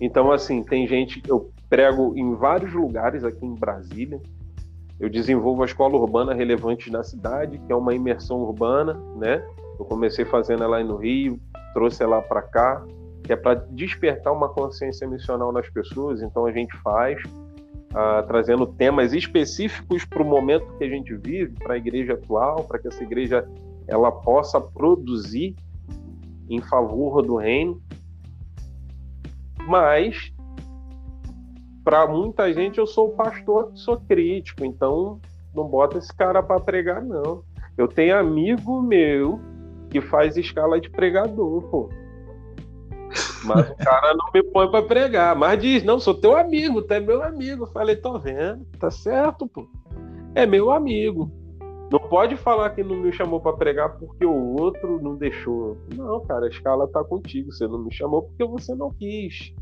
[0.00, 1.22] Então, assim, tem gente.
[1.28, 4.20] Eu prego em vários lugares aqui em Brasília.
[5.00, 9.44] Eu desenvolvo a escola urbana relevante na cidade, que é uma imersão urbana, né?
[9.76, 11.36] Eu comecei fazendo ela aí no Rio,
[11.72, 12.86] trouxe ela para cá,
[13.24, 16.22] que é para despertar uma consciência missional nas pessoas.
[16.22, 21.54] Então a gente faz, uh, trazendo temas específicos para o momento que a gente vive,
[21.58, 23.44] para a igreja atual, para que essa igreja
[23.88, 25.56] ela possa produzir
[26.48, 27.82] em favor do reino.
[29.66, 30.32] Mas
[31.84, 35.20] para muita gente eu sou pastor, sou crítico, então
[35.54, 37.44] não bota esse cara para pregar não.
[37.76, 39.38] Eu tenho amigo meu
[39.90, 41.88] que faz escala de pregador, pô.
[43.44, 45.36] Mas o cara não me põe para pregar.
[45.36, 47.66] Mas diz, não, sou teu amigo, tu é meu amigo.
[47.66, 49.68] Falei, tô vendo, tá certo, pô.
[50.34, 51.30] É meu amigo.
[51.92, 55.76] Não pode falar que não me chamou para pregar porque o outro não deixou.
[55.94, 57.52] Não, cara, a escala tá contigo.
[57.52, 59.54] Você não me chamou porque você não quis.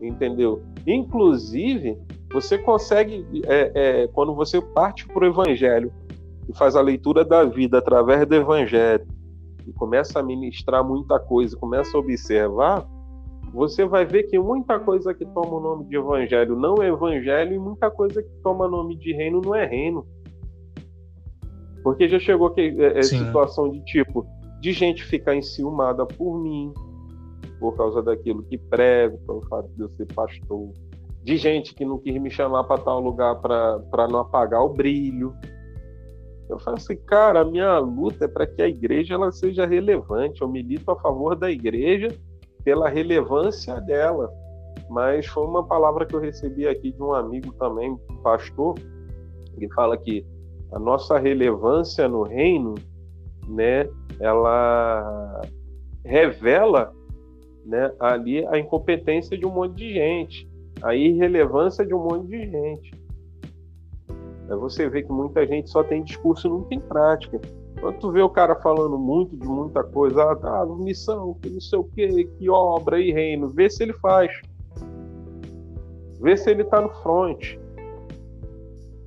[0.00, 0.62] Entendeu?
[0.86, 1.98] Inclusive,
[2.32, 5.92] você consegue, é, é, quando você parte para o evangelho
[6.48, 9.06] e faz a leitura da vida através do evangelho,
[9.66, 12.86] e começa a ministrar muita coisa, começa a observar,
[13.52, 17.54] você vai ver que muita coisa que toma o nome de evangelho não é evangelho
[17.54, 20.06] e muita coisa que toma nome de reino não é reino.
[21.82, 24.26] Porque já chegou que é, é situação de tipo
[24.60, 26.72] de gente ficar enciumada por mim,
[27.58, 30.70] por causa daquilo que prego, pelo fato de eu ser pastor,
[31.22, 35.34] de gente que não quis me chamar para tal lugar para não apagar o brilho.
[36.48, 40.42] Eu falo assim, cara, a minha luta é para que a igreja ela seja relevante.
[40.42, 42.08] Eu milito a favor da igreja
[42.62, 44.32] pela relevância dela.
[44.88, 48.74] Mas foi uma palavra que eu recebi aqui de um amigo também, pastor,
[49.58, 50.24] que fala que
[50.72, 52.74] a nossa relevância no reino,
[53.48, 53.88] né,
[54.20, 55.42] ela
[56.04, 56.92] revela,
[57.66, 60.48] né, ali a incompetência de um monte de gente,
[60.82, 63.06] a irrelevância de um monte de gente.
[64.48, 67.40] É você vê que muita gente só tem discurso e não tem prática.
[67.80, 71.60] Quando tu vê o cara falando muito de muita coisa, ah, tá, missão, que não
[71.60, 74.30] sei o que, que obra e reino, vê se ele faz.
[76.20, 77.58] Vê se ele tá no front.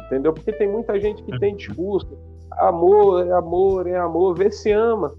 [0.06, 0.34] Entendeu?
[0.34, 2.17] Porque tem muita gente que tem discurso.
[2.52, 5.15] Amor é amor, é amor, vê se ama.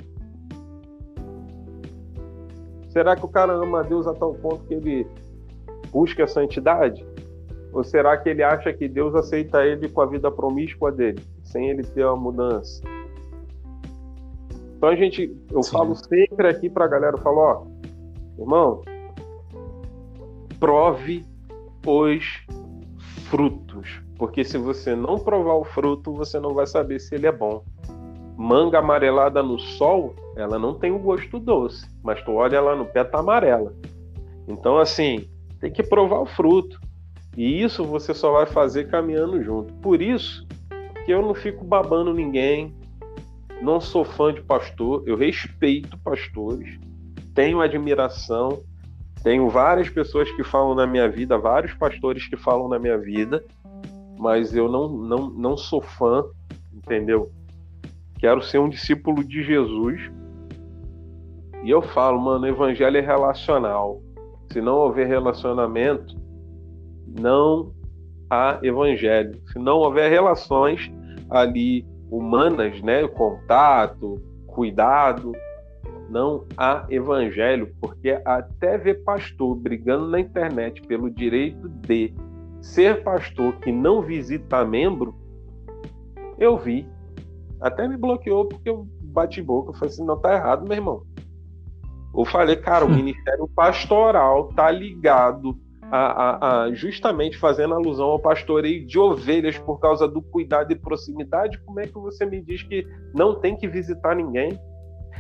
[3.01, 5.07] Será que o cara ama a Deus a tal ponto que ele
[5.91, 7.03] busca a santidade?
[7.73, 11.71] Ou será que ele acha que Deus aceita ele com a vida promíscua dele, sem
[11.71, 12.83] ele ter uma mudança?
[14.77, 15.73] Então a gente, eu Sim.
[15.73, 17.63] falo sempre aqui para a galera, eu falo, ó,
[18.39, 18.83] irmão,
[20.59, 21.25] prove
[21.87, 22.23] os
[23.31, 27.33] frutos, porque se você não provar o fruto, você não vai saber se ele é
[27.33, 27.65] bom.
[28.37, 32.85] Manga amarelada no sol, ela não tem o gosto doce, mas tu olha lá no
[32.85, 33.75] pé tá amarela.
[34.47, 35.29] Então assim,
[35.61, 36.81] tem que provar o fruto.
[37.37, 39.73] E isso você só vai fazer caminhando junto.
[39.75, 40.47] Por isso
[41.05, 42.75] que eu não fico babando ninguém,
[43.63, 46.79] não sou fã de pastor, eu respeito pastores,
[47.35, 48.63] tenho admiração,
[49.23, 53.45] tenho várias pessoas que falam na minha vida, vários pastores que falam na minha vida,
[54.19, 56.25] mas eu não, não, não sou fã,
[56.73, 57.31] entendeu?
[58.21, 60.13] Quero ser um discípulo de Jesus.
[61.65, 64.03] E eu falo, mano, o evangelho é relacional.
[64.53, 66.15] Se não houver relacionamento,
[67.19, 67.73] não
[68.29, 69.41] há evangelho.
[69.47, 70.93] Se não houver relações
[71.31, 75.33] ali humanas, né, contato, cuidado,
[76.11, 82.13] não há evangelho, porque até ver pastor brigando na internet pelo direito de
[82.61, 85.15] ser pastor que não visita membro,
[86.39, 86.87] eu vi.
[87.61, 91.03] Até me bloqueou porque eu bati boca, eu falei assim, não tá errado, meu irmão.
[92.15, 95.57] Eu falei, cara, o ministério pastoral tá ligado
[95.91, 100.77] a, a, a, justamente fazendo alusão ao pastoreio de ovelhas por causa do cuidado e
[100.77, 104.59] proximidade, como é que você me diz que não tem que visitar ninguém?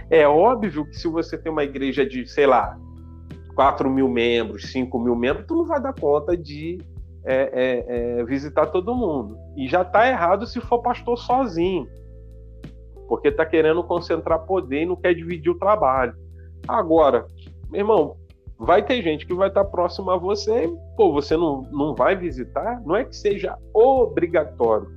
[0.08, 2.76] É óbvio que se você tem uma igreja de, sei lá,
[3.54, 6.78] 4 mil membros, 5 mil membros, tu não vai dar conta de
[7.24, 9.36] é, é, é, visitar todo mundo.
[9.56, 11.86] E já está errado se for pastor sozinho,
[13.10, 16.14] porque está querendo concentrar poder e não quer dividir o trabalho.
[16.68, 17.26] Agora,
[17.68, 18.16] meu irmão,
[18.56, 22.80] vai ter gente que vai estar próximo a você, pô, você não, não vai visitar,
[22.86, 24.94] não é que seja obrigatório.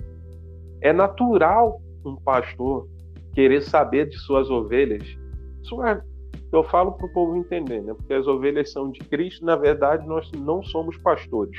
[0.79, 2.87] É natural um pastor
[3.33, 5.03] querer saber de suas ovelhas.
[5.63, 5.99] Isso é,
[6.51, 7.95] eu falo para o povo entender, né?
[7.95, 11.57] Porque as ovelhas são de Cristo, na verdade, nós não somos pastores.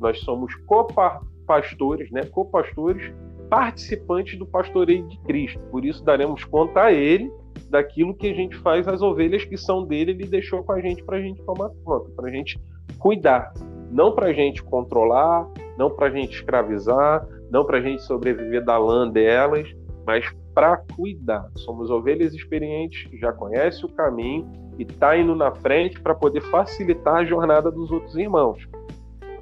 [0.00, 2.24] Nós somos copastores, né?
[2.24, 3.14] Copastores,
[3.52, 5.60] participantes do pastoreio de Cristo.
[5.70, 7.30] Por isso daremos conta a ele
[7.68, 11.04] daquilo que a gente faz as ovelhas que são dele, ele deixou com a gente
[11.04, 12.58] para a gente tomar conta, para a gente
[12.98, 13.52] cuidar,
[13.90, 18.64] não para a gente controlar, não para a gente escravizar, não para a gente sobreviver
[18.64, 19.68] da lã delas,
[20.06, 21.46] mas para cuidar.
[21.56, 27.16] Somos ovelhas experientes, já conhece o caminho e está indo na frente para poder facilitar
[27.16, 28.66] a jornada dos outros irmãos.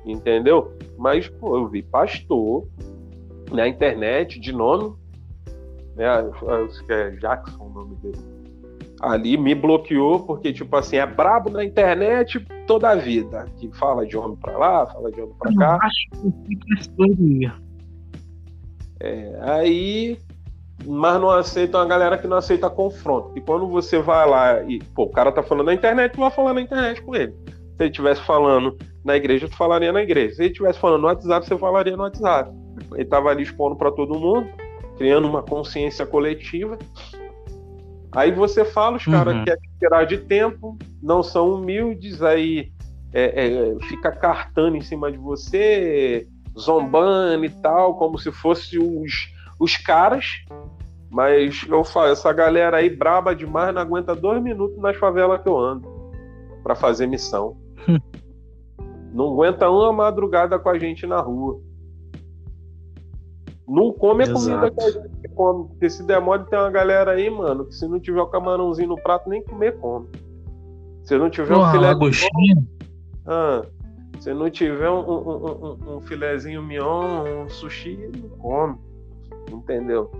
[0.04, 0.72] Entendeu?
[0.98, 2.66] Mas pô, eu vi pastor
[3.50, 4.94] na internet de nome
[6.00, 6.06] né?
[6.08, 8.18] Acho que é Jackson o nome dele.
[9.02, 13.46] Ali me bloqueou porque, tipo assim, é brabo na internet toda a vida.
[13.58, 15.78] Que fala de homem pra lá, fala de homem pra cá.
[15.80, 17.50] Eu acho que
[19.02, 20.18] é, aí,
[20.84, 23.32] mas não aceitam a galera que não aceita confronto.
[23.34, 26.30] E quando você vai lá e, pô, o cara tá falando na internet, tu vai
[26.30, 27.32] falar na internet com ele.
[27.32, 30.34] Se ele estivesse falando na igreja, tu falaria na igreja.
[30.34, 32.50] Se ele estivesse falando no WhatsApp, você falaria no WhatsApp.
[32.94, 34.48] Ele tava ali expondo para todo mundo
[35.00, 36.76] criando uma consciência coletiva.
[38.12, 39.44] Aí você fala, os caras uhum.
[39.44, 42.70] querem esperar de tempo, não são humildes, aí
[43.10, 49.32] é, é, fica cartando em cima de você, zombando e tal, como se fosse os,
[49.58, 50.26] os caras.
[51.10, 55.48] Mas eu falo, essa galera aí braba demais não aguenta dois minutos nas favelas que
[55.48, 55.88] eu ando
[56.62, 57.56] para fazer missão.
[59.14, 61.58] não aguenta uma madrugada com a gente na rua.
[63.70, 65.68] Não come a comida que a gente come.
[65.68, 68.88] Porque se der mole, tem uma galera aí, mano, que se não tiver o camarãozinho
[68.88, 70.08] no prato, nem comer come.
[71.04, 71.88] Se não tiver Porra, um filé.
[71.88, 72.68] Agostinho.
[73.24, 73.62] Ah,
[74.18, 78.76] se não tiver um, um, um, um, filézinho mignon, um sushi, não come.
[79.48, 80.10] Entendeu?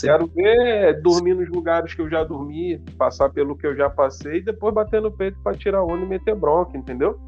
[0.00, 4.38] Quero ver dormir nos lugares que eu já dormi, passar pelo que eu já passei
[4.38, 7.18] e depois bater no peito para tirar onda e meter bronca, entendeu?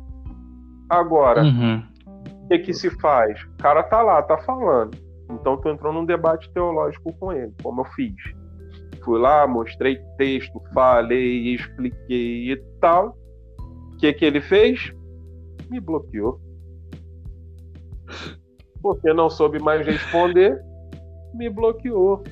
[0.88, 1.82] Agora, uhum.
[2.44, 3.42] o que, que se faz?
[3.42, 4.96] O cara tá lá, tá falando.
[5.32, 8.14] Então tu entrou num debate teológico com ele, como eu fiz.
[9.04, 13.16] Fui lá, mostrei texto, falei, expliquei e tal.
[13.94, 14.92] O que que ele fez?
[15.70, 16.40] Me bloqueou.
[18.80, 20.60] Porque não soube mais responder,
[21.34, 22.22] me bloqueou.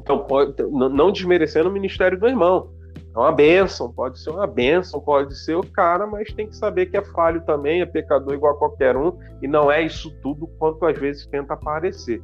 [0.00, 2.70] Então, pode, não desmerecendo o ministério do irmão.
[3.14, 6.86] É uma benção, pode ser uma benção, pode ser o cara, mas tem que saber
[6.86, 10.46] que é falho também, é pecador igual a qualquer um, e não é isso tudo
[10.58, 12.22] quanto às vezes tenta aparecer.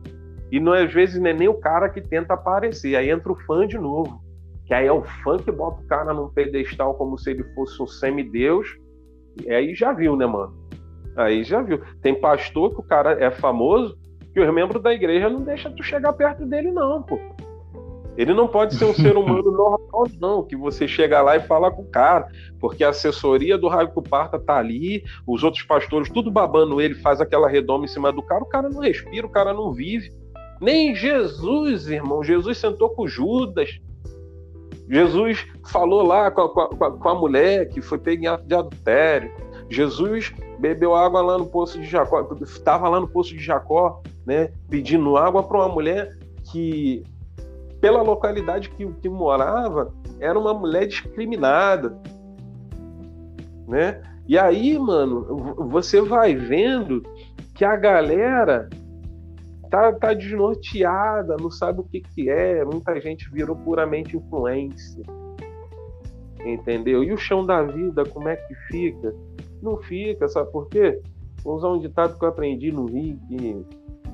[0.50, 3.36] E não, às vezes não é nem o cara que tenta aparecer, aí entra o
[3.36, 4.22] fã de novo.
[4.64, 7.82] que aí é o funk que bota o cara num pedestal como se ele fosse
[7.82, 8.68] um semideus.
[9.44, 10.54] E aí já viu, né, mano?
[11.16, 11.80] Aí já viu.
[12.02, 13.98] Tem pastor que o cara é famoso,
[14.32, 17.18] que os membros da igreja não deixam tu chegar perto dele, não, pô.
[18.18, 21.70] Ele não pode ser um ser humano normal, não, que você chega lá e fala
[21.70, 22.26] com o cara,
[22.58, 27.20] porque a assessoria do Raio Parta tá ali, os outros pastores tudo babando ele, faz
[27.20, 30.12] aquela redoma em cima do cara, o cara não respira, o cara não vive.
[30.60, 33.78] Nem Jesus, irmão, Jesus sentou com Judas,
[34.90, 38.46] Jesus falou lá com a, com a, com a mulher que foi pega em ato
[38.46, 39.30] de adultério.
[39.70, 44.50] Jesus bebeu água lá no poço de Jacó, estava lá no poço de Jacó, né,
[44.68, 46.16] pedindo água para uma mulher
[46.50, 47.04] que,
[47.80, 51.96] pela localidade que, que morava, era uma mulher discriminada,
[53.66, 54.02] né?
[54.26, 55.24] E aí, mano,
[55.68, 57.02] você vai vendo
[57.54, 58.68] que a galera
[59.70, 62.64] tá, tá desnorteada, não sabe o que, que é.
[62.64, 65.02] Muita gente virou puramente influência.
[66.44, 67.02] Entendeu?
[67.02, 69.14] E o chão da vida, como é que fica?
[69.62, 71.00] Não fica, sabe por quê?
[71.42, 73.64] Vou usar um ditado que eu aprendi no Rio, que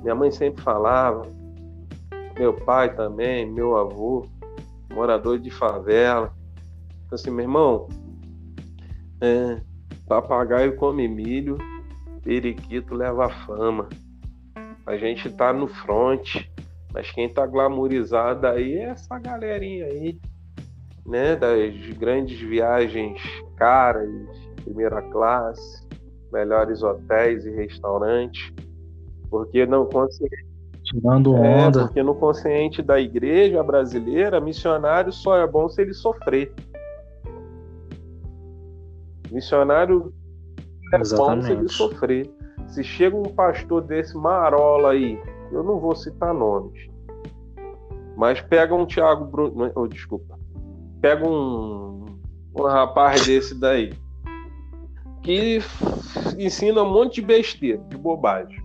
[0.03, 1.23] minha mãe sempre falava,
[2.39, 4.27] meu pai também, meu avô,
[4.93, 6.33] morador de favela.
[7.07, 7.89] Então, assim, meu irmão,
[9.21, 9.61] é,
[10.09, 11.59] papagaio come milho,
[12.23, 13.89] periquito leva fama.
[14.87, 16.47] A gente tá no front,
[16.93, 20.19] mas quem tá glamourizado aí é essa galerinha aí,
[21.07, 21.37] né?
[21.37, 23.21] Das grandes viagens
[23.57, 24.11] caras,
[24.63, 25.87] primeira classe,
[26.33, 28.53] melhores hotéis e restaurantes,
[29.31, 30.54] porque não consciente.
[30.95, 31.81] Tirando é, onda.
[31.81, 36.53] É, porque no consciente da igreja brasileira, missionário só é bom se ele sofrer.
[39.29, 40.15] Missionário
[40.93, 41.41] é Exatamente.
[41.41, 42.31] bom se ele sofrer.
[42.69, 45.21] Se chega um pastor desse marola aí,
[45.51, 46.89] eu não vou citar nomes,
[48.17, 50.39] mas pega um Tiago Bruno, oh, desculpa,
[51.01, 52.05] pega um,
[52.57, 53.93] um rapaz desse daí,
[55.23, 55.59] que
[56.39, 58.64] ensina um monte de besteira, de bobagem.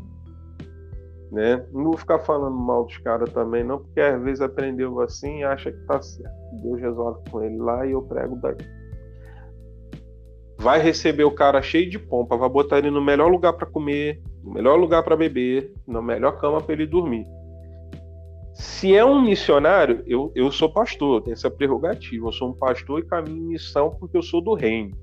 [1.32, 1.64] Né?
[1.72, 5.44] Não vou ficar falando mal dos caras também, não, porque às vezes aprendeu assim e
[5.44, 6.34] acha que tá certo.
[6.64, 8.66] Deus resolve com ele lá e eu prego daqui
[10.60, 14.22] vai receber o cara cheio de pompa, vai botar ele no melhor lugar para comer,
[14.44, 17.26] no melhor lugar para beber, na melhor cama para ele dormir.
[18.54, 22.28] Se é um missionário, eu, eu sou pastor, tenho essa prerrogativa.
[22.28, 24.98] Eu sou um pastor e caminho em missão porque eu sou do reino.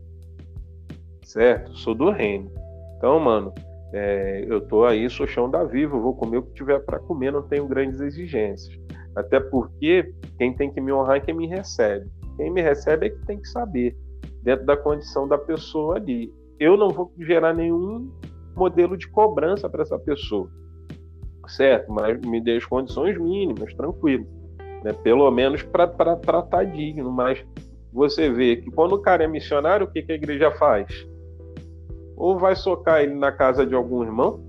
[1.22, 1.74] Certo?
[1.74, 2.50] Sou do reino.
[2.98, 3.54] Então, mano,
[3.92, 7.32] é, eu tô aí, sou chão da viva, vou comer o que tiver para comer,
[7.32, 8.78] não tenho grandes exigências.
[9.14, 12.06] Até porque quem tem que me honrar é quem me recebe.
[12.36, 13.96] Quem me recebe é que tem que saber
[14.42, 16.32] dentro da condição da pessoa ali.
[16.60, 18.10] Eu não vou gerar nenhum
[18.54, 20.50] modelo de cobrança para essa pessoa,
[21.48, 21.90] certo?
[21.90, 24.26] Mas me dê as condições mínimas, tranquilo.
[24.84, 24.92] Né?
[25.02, 27.10] Pelo menos para tá digno.
[27.10, 27.44] Mas
[27.92, 31.06] você vê que quando o cara é missionário, o que, que a igreja faz?
[32.16, 34.40] Ou vai socar ele na casa de algum irmão,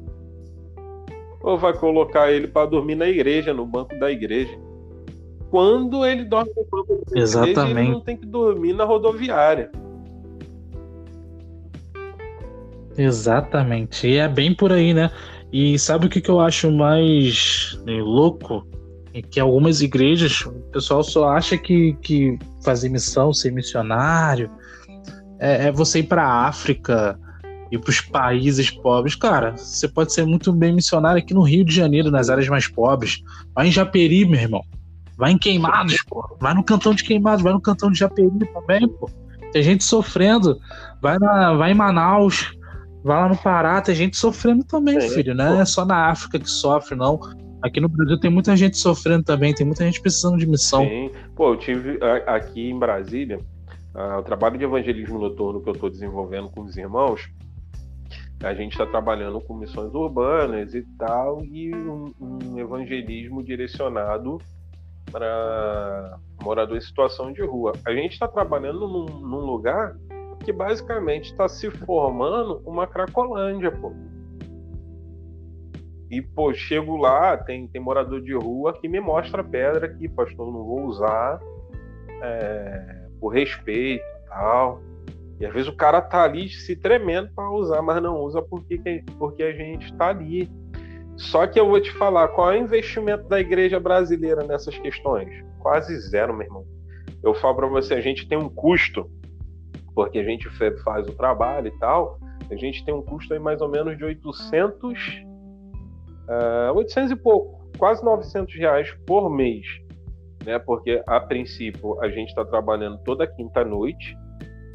[1.41, 4.57] ou vai colocar ele para dormir na igreja, no banco da igreja.
[5.49, 7.59] Quando ele dorme no banco da Exatamente.
[7.59, 9.71] igreja, ele não tem que dormir na rodoviária.
[12.97, 14.07] Exatamente.
[14.07, 15.11] E é bem por aí, né?
[15.53, 18.67] E sabe o que, que eu acho mais né, louco?
[19.13, 24.49] É que algumas igrejas, o pessoal só acha que, que fazer missão, ser missionário,
[25.39, 27.17] é, é você ir para a África,
[27.71, 29.15] ir para os países pobres.
[29.15, 32.67] Cara, você pode ser muito bem missionário aqui no Rio de Janeiro, nas áreas mais
[32.67, 33.21] pobres.
[33.53, 34.63] Vai em Japeri, meu irmão.
[35.17, 36.37] Vai em Queimados, pô.
[36.39, 39.09] Vai no cantão de Queimados, vai no cantão de Japeri também, pô.
[39.51, 40.59] Tem gente sofrendo.
[41.01, 42.51] Vai, na, vai em Manaus,
[43.07, 45.33] Vai lá no Pará, tem gente sofrendo também, é, filho.
[45.33, 47.17] Não é só na África que sofre, não.
[47.61, 50.83] Aqui no Brasil tem muita gente sofrendo também, tem muita gente precisando de missão.
[50.83, 53.39] Sim, pô, eu tive aqui em Brasília,
[54.19, 57.29] o trabalho de evangelismo noturno que eu estou desenvolvendo com os irmãos,
[58.43, 64.39] a gente está trabalhando com missões urbanas e tal, e um, um evangelismo direcionado
[65.11, 67.73] para morador em situação de rua.
[67.85, 69.95] A gente está trabalhando num, num lugar
[70.43, 73.91] que basicamente está se formando uma Cracolândia, pô.
[76.09, 80.51] E, pô, chego lá, tem, tem morador de rua que me mostra pedra aqui, pastor,
[80.51, 81.39] não vou usar
[82.21, 84.81] é, por respeito e tal.
[85.39, 89.03] E às vezes o cara tá ali se tremendo para usar, mas não usa porque,
[89.19, 90.49] porque a gente tá ali.
[91.15, 95.29] Só que eu vou te falar, qual é o investimento da igreja brasileira nessas questões?
[95.59, 96.65] Quase zero, meu irmão.
[97.23, 99.09] Eu falo para você, a gente tem um custo
[99.97, 100.47] porque a gente
[100.83, 102.19] faz o trabalho e tal,
[102.51, 105.23] a gente tem um custo aí mais ou menos de 800,
[106.29, 109.65] uh, 800 e pouco, quase 900 reais por mês.
[110.45, 110.59] né?
[110.59, 114.15] Porque a princípio a gente está trabalhando toda quinta noite,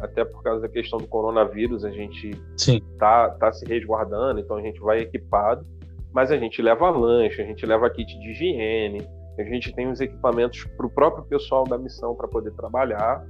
[0.02, 2.82] até por causa da questão do coronavírus, a gente Sim.
[2.98, 5.64] tá, tá se resguardando, então a gente vai equipado,
[6.12, 9.06] mas a gente leva lanche, a gente leva kit de higiene,
[9.38, 13.24] a gente tem os equipamentos para o próprio pessoal da missão para poder trabalhar.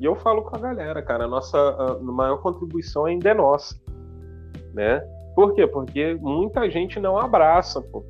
[0.00, 3.78] E eu falo com a galera, cara, a nossa a maior contribuição ainda é nossa,
[4.72, 5.00] né?
[5.36, 5.66] Por quê?
[5.66, 8.02] Porque muita gente não abraça, pô.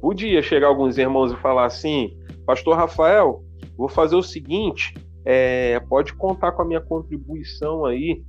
[0.00, 3.42] Podia chegar alguns irmãos e falar assim, Pastor Rafael,
[3.76, 4.94] vou fazer o seguinte,
[5.24, 8.22] é, pode contar com a minha contribuição aí.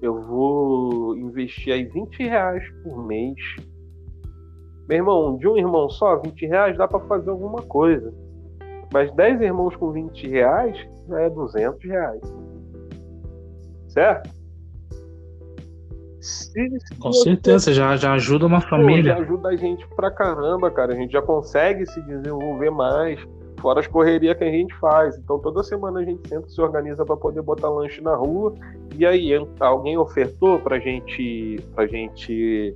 [0.00, 3.38] Eu vou investir aí 20 reais por mês.
[4.88, 8.12] Meu irmão, de um irmão só, 20 reais dá para fazer alguma coisa.
[8.92, 10.76] Mas 10 irmãos com 20 reais
[11.08, 12.20] já é 200 reais.
[13.88, 14.30] Certo?
[16.20, 19.14] Se, se Com certeza, já, já ajuda uma família.
[19.14, 20.94] Pô, já ajuda a gente pra caramba, cara.
[20.94, 23.20] A gente já consegue se desenvolver mais,
[23.64, 25.16] fora as correrias que a gente faz.
[25.16, 28.54] Então toda semana a gente senta se organiza para poder botar lanche na rua.
[28.94, 32.74] E aí alguém ofertou pra gente, pra gente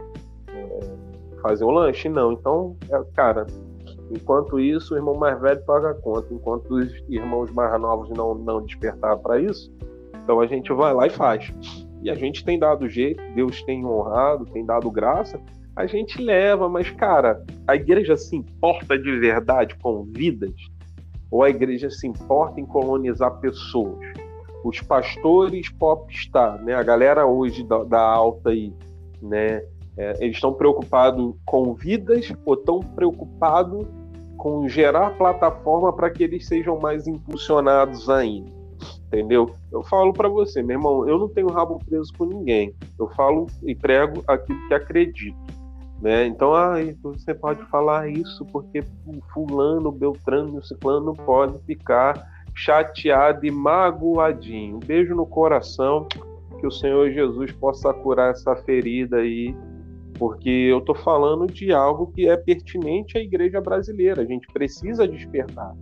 [0.48, 0.80] é,
[1.42, 2.08] fazer o lanche?
[2.08, 2.32] Não.
[2.32, 3.46] Então, é, cara,
[4.10, 6.32] enquanto isso, o irmão mais velho paga a conta.
[6.32, 9.70] Enquanto os irmãos mais novos não, não despertar para isso,
[10.24, 11.52] então a gente vai lá e faz
[12.00, 15.40] e a gente tem dado jeito, Deus tem honrado, tem dado graça,
[15.74, 20.54] a gente leva, mas cara, a igreja se importa de verdade com vidas?
[21.30, 23.98] Ou a igreja se importa em colonizar pessoas?
[24.64, 26.74] Os pastores popstar, né?
[26.74, 28.72] A galera hoje da, da alta aí,
[29.22, 29.62] né?
[29.96, 33.86] É, eles estão preocupados com vidas ou estão preocupados
[34.36, 38.58] com gerar plataforma para que eles sejam mais impulsionados ainda?
[39.08, 39.54] entendeu?
[39.72, 42.74] Eu falo para você, meu irmão, eu não tenho rabo preso com ninguém.
[42.98, 45.36] Eu falo e prego aquilo que acredito.
[46.00, 46.26] Né?
[46.26, 48.84] Então, ah, você pode falar isso porque
[49.32, 52.24] fulano, beltrano, ciclano pode ficar
[52.54, 54.76] chateado e magoadinho.
[54.76, 56.06] Um beijo no coração,
[56.60, 59.54] que o Senhor Jesus possa curar essa ferida aí,
[60.14, 64.22] porque eu estou falando de algo que é pertinente à igreja brasileira.
[64.22, 65.74] A gente precisa despertar.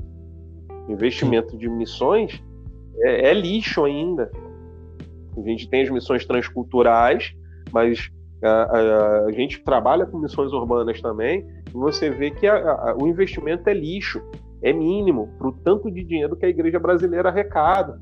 [0.88, 2.42] Investimento de missões
[3.00, 4.30] é, é lixo ainda.
[5.36, 7.34] A gente tem as missões transculturais,
[7.72, 8.10] mas
[8.46, 13.68] a, a, gente trabalha com missões urbanas também, e você vê que a, o investimento
[13.68, 14.22] é lixo,
[14.62, 18.00] é mínimo para o tanto de dinheiro que a igreja brasileira arrecada.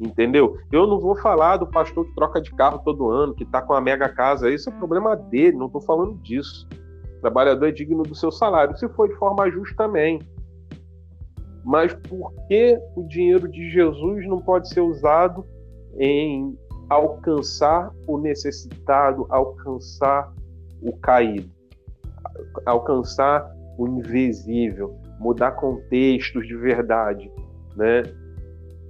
[0.00, 0.58] Entendeu?
[0.70, 3.72] Eu não vou falar do pastor que troca de carro todo ano, que está com
[3.72, 6.68] a mega casa, isso é problema dele, não estou falando disso.
[7.18, 10.20] O trabalhador é digno do seu salário, se for de forma justa também
[11.64, 15.44] mas por que o dinheiro de Jesus não pode ser usado
[15.96, 16.56] em
[16.88, 20.32] alcançar o necessitado, alcançar
[20.82, 21.50] o caído,
[22.66, 27.30] alcançar o invisível, mudar contextos de verdade,
[27.76, 28.02] né?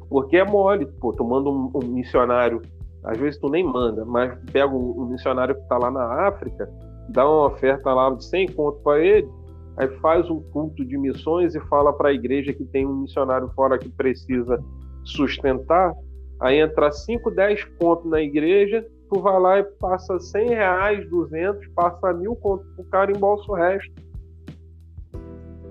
[0.09, 2.61] Porque é mole, pô, tu manda um, um missionário,
[3.05, 6.69] às vezes tu nem manda, mas pega um, um missionário que está lá na África,
[7.09, 9.29] dá uma oferta lá de 100 conto para ele,
[9.77, 13.51] aí faz um culto de missões e fala para a igreja que tem um missionário
[13.55, 14.63] fora que precisa
[15.05, 15.95] sustentar,
[16.41, 21.66] aí entra 5, 10 contos na igreja, tu vai lá e passa 100 reais, 200,
[21.74, 23.93] passa mil contos pro cara e embolsa o resto.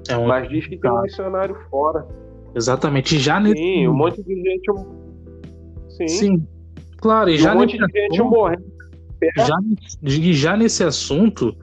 [0.09, 0.27] É um...
[0.27, 2.05] Mas diz que tem um missionário fora.
[2.55, 3.55] Exatamente, já nesse...
[3.55, 4.71] Sim, um monte de gente...
[5.89, 6.47] Sim, Sim.
[6.97, 8.73] claro, e, e já um monte de gente morrendo.
[9.37, 9.57] Já,
[10.33, 11.55] já nesse assunto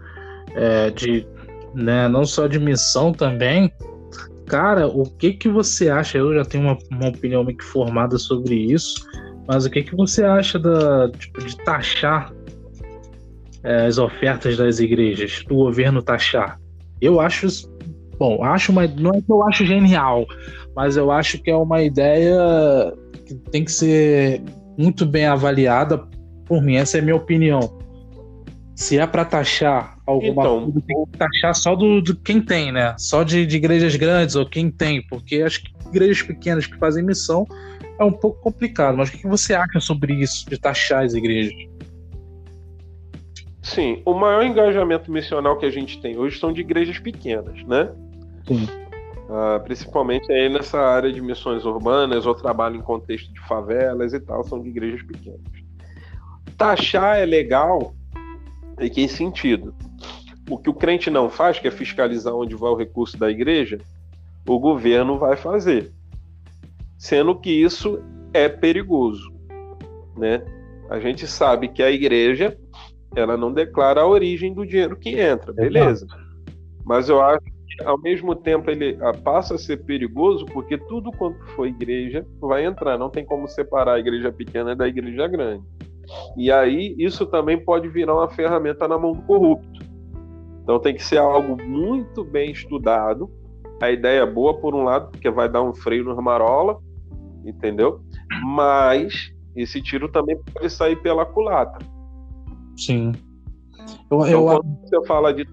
[0.54, 1.26] é, de
[1.74, 2.08] né?
[2.08, 3.72] Não só de missão também.
[4.50, 6.18] Cara, o que que você acha?
[6.18, 8.96] Eu já tenho uma, uma opinião meio que formada sobre isso,
[9.46, 12.32] mas o que que você acha da, tipo, de taxar
[13.62, 16.58] é, as ofertas das igrejas, do governo taxar?
[17.00, 17.46] Eu acho,
[18.18, 20.26] bom, acho uma, não é que eu acho genial,
[20.74, 22.36] mas eu acho que é uma ideia
[23.24, 24.42] que tem que ser
[24.76, 25.96] muito bem avaliada
[26.44, 26.74] por mim.
[26.74, 27.78] Essa é a minha opinião.
[28.74, 32.72] Se é para taxar alguma então, coisa, tem que taxar só do, do quem tem,
[32.72, 32.94] né?
[32.98, 37.04] Só de, de, igrejas grandes ou quem tem, porque acho que igrejas pequenas que fazem
[37.04, 37.46] missão
[37.98, 38.96] é um pouco complicado.
[38.96, 41.54] Mas o que você acha sobre isso, de taxar as igrejas?
[43.62, 47.90] Sim, o maior engajamento missional que a gente tem hoje são de igrejas pequenas, né?
[48.46, 48.66] Sim.
[49.28, 54.18] Uh, principalmente aí nessa área de missões urbanas ou trabalho em contexto de favelas e
[54.18, 55.40] tal, são de igrejas pequenas.
[56.56, 57.94] Taxar é legal
[58.80, 59.74] em que sentido?
[60.50, 63.78] O que o crente não faz, que é fiscalizar onde vai o recurso da igreja,
[64.46, 65.92] o governo vai fazer.
[66.98, 68.02] Sendo que isso
[68.34, 69.32] é perigoso,
[70.16, 70.42] né?
[70.90, 72.58] A gente sabe que a igreja
[73.14, 76.06] ela não declara a origem do dinheiro que entra, beleza.
[76.84, 81.38] Mas eu acho que ao mesmo tempo ele passa a ser perigoso porque tudo quanto
[81.54, 85.64] for igreja vai entrar, não tem como separar a igreja pequena da igreja grande.
[86.36, 89.89] E aí isso também pode virar uma ferramenta na mão do corrupto.
[90.62, 93.30] Então tem que ser algo muito bem estudado.
[93.82, 96.78] A ideia é boa por um lado, porque vai dar um freio no marola,
[97.44, 98.00] entendeu?
[98.44, 101.84] Mas esse tiro também pode sair pela culatra.
[102.76, 103.12] Sim.
[104.10, 104.44] Eu, então, eu...
[104.44, 105.46] quando você fala de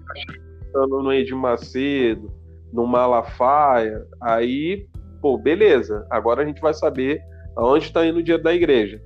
[0.74, 2.30] no Edir Macedo,
[2.72, 4.86] no Malafaia, aí,
[5.20, 6.06] pô, beleza.
[6.10, 7.20] Agora a gente vai saber
[7.56, 9.02] aonde está indo o dia da igreja.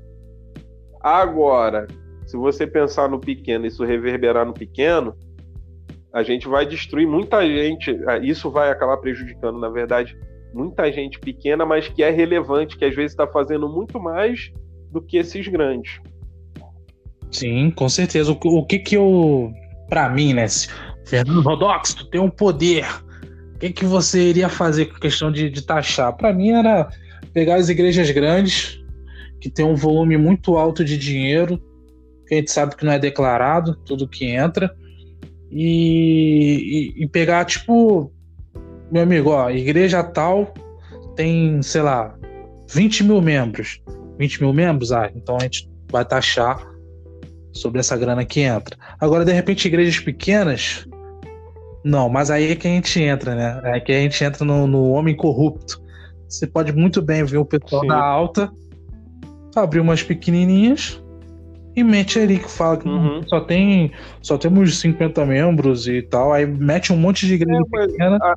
[1.01, 1.87] Agora,
[2.27, 5.15] se você pensar no pequeno, isso reverberar no pequeno,
[6.13, 7.99] a gente vai destruir muita gente.
[8.07, 10.17] Ah, isso vai acabar prejudicando, na verdade,
[10.53, 14.53] muita gente pequena, mas que é relevante, que às vezes está fazendo muito mais
[14.91, 16.01] do que esses grandes.
[17.31, 18.31] Sim, com certeza.
[18.31, 19.51] O, o que que eu,
[19.89, 20.47] para mim, né,
[21.07, 22.85] Fernando Rodox, tu tem um poder.
[23.55, 26.15] O que que você iria fazer com questão de, de taxar?
[26.15, 26.91] Para mim era
[27.33, 28.79] pegar as igrejas grandes
[29.41, 31.59] que tem um volume muito alto de dinheiro,
[32.27, 34.73] que a gente sabe que não é declarado, tudo que entra,
[35.53, 38.11] e, e, e pegar, tipo,
[38.91, 40.53] meu amigo, ó, igreja tal
[41.15, 42.15] tem, sei lá,
[42.73, 43.81] 20 mil membros.
[44.19, 44.93] 20 mil membros?
[44.93, 46.67] Ah, então a gente vai taxar
[47.53, 48.77] sobre essa grana que entra.
[48.99, 50.89] Agora, de repente, igrejas pequenas.
[51.85, 53.61] Não, mas aí é que a gente entra, né?
[53.65, 55.83] É que a gente entra no, no homem corrupto.
[56.29, 57.89] Você pode muito bem ver o pessoal Sim.
[57.89, 58.51] da alta
[59.55, 61.02] abrir umas pequenininhas
[61.75, 63.23] e mete ali que fala que uhum.
[63.27, 67.87] só tem só temos 50 membros e tal, aí mete um monte de igreja é,
[67.87, 68.19] pequena.
[68.21, 68.35] A,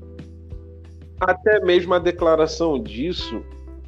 [1.32, 3.44] até mesmo a declaração disso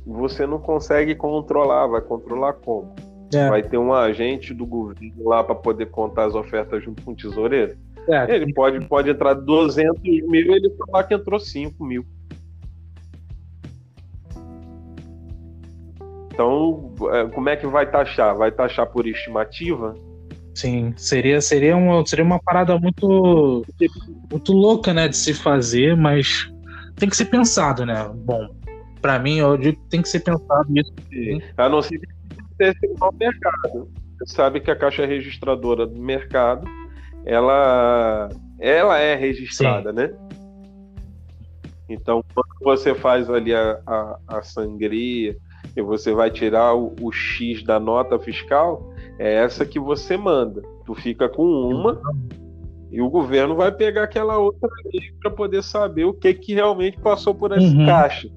[0.06, 2.95] você não consegue controlar, vai controlar como?
[3.34, 3.50] É.
[3.50, 7.16] Vai ter um agente do governo lá para poder contar as ofertas junto com o
[7.16, 7.76] tesoureiro?
[8.08, 8.36] É.
[8.36, 12.06] Ele pode, pode entrar 200 mil ele falar que entrou 5 mil.
[16.38, 18.38] Então, é, como é que vai taxar?
[18.38, 19.96] Vai taxar por estimativa?
[20.54, 23.66] Sim, seria, seria, uma, seria uma parada muito,
[24.30, 26.48] muito louca, né, de se fazer, mas
[26.96, 28.08] tem que ser pensado, né?
[28.14, 28.56] Bom,
[29.02, 30.94] para mim, eu digo que tem que ser pensado isso.
[31.58, 32.08] A não ser que
[32.60, 33.90] esse no mercado.
[34.20, 36.68] Você sabe que a caixa registradora do mercado,
[37.26, 38.30] ela,
[38.60, 39.96] ela é registrada, Sim.
[39.96, 40.12] né?
[41.90, 45.36] Então, quando você faz ali a, a, a sangria,
[45.78, 50.64] e você vai tirar o, o, X da nota fiscal, é essa que você manda.
[50.86, 52.02] Tu fica com uma
[52.92, 54.68] e o governo vai pegar aquela outra
[55.22, 57.86] para poder saber o que, que realmente passou por essa uhum.
[57.86, 58.28] caixa.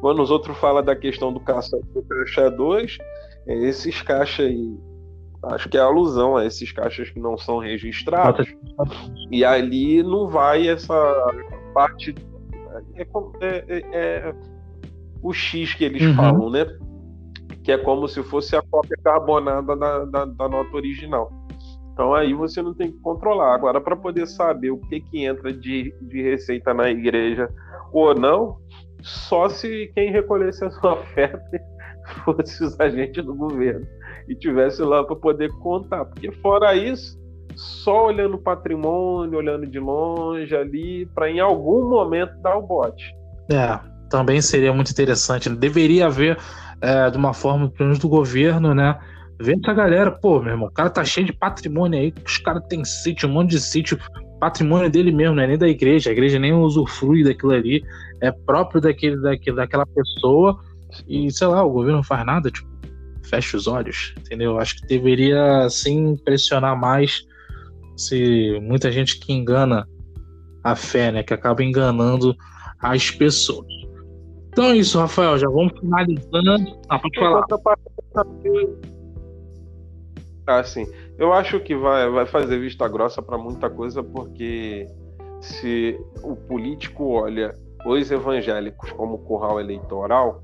[0.00, 2.96] Quando os outros falam da questão do caixa, do caixa 2,
[3.46, 4.78] é esses caixas aí,
[5.42, 8.46] acho que é alusão a esses caixas que não são registrados.
[9.30, 10.94] E ali não vai essa
[11.74, 12.14] parte.
[12.94, 14.34] É, é, é, é
[15.22, 16.14] o X que eles uhum.
[16.14, 16.66] falam, né?
[17.66, 21.32] Que é como se fosse a cópia carbonada da, da, da nota original.
[21.92, 23.56] Então aí você não tem que controlar.
[23.56, 27.48] Agora, para poder saber o que, que entra de, de receita na igreja
[27.92, 28.58] ou não,
[29.02, 31.60] só se quem recolhesse a sua oferta
[32.24, 33.84] fosse os agentes do governo
[34.28, 36.04] e tivesse lá para poder contar.
[36.04, 37.18] Porque fora isso,
[37.56, 43.12] só olhando o patrimônio, olhando de longe ali, para em algum momento dar o bote.
[43.50, 45.48] É também seria muito interessante.
[45.50, 46.38] Deveria haver,
[46.80, 48.98] é, de uma forma, pelo menos do governo, né?
[49.40, 52.62] Ver essa galera, pô, meu irmão, o cara tá cheio de patrimônio aí, os caras
[52.68, 53.98] têm sítio, um monte de sítio,
[54.40, 57.82] patrimônio dele mesmo, não é nem da igreja, a igreja nem usufrui daquilo ali,
[58.22, 60.58] é próprio daquele, daquele, daquela pessoa,
[61.06, 62.68] e sei lá, o governo não faz nada, tipo,
[63.24, 64.58] fecha os olhos, entendeu?
[64.58, 67.22] Acho que deveria, sim, impressionar mais
[67.96, 69.86] se muita gente que engana
[70.62, 72.36] a fé, né, que acaba enganando
[72.80, 73.66] as pessoas.
[74.56, 75.36] Então é isso, Rafael.
[75.36, 76.78] Já vamos finalizando.
[76.88, 77.44] Ah, pode falar.
[80.46, 80.86] Ah, sim.
[81.18, 84.86] Eu acho que vai, vai fazer vista grossa para muita coisa, porque
[85.42, 87.54] se o político olha
[87.84, 90.42] os evangélicos como curral eleitoral,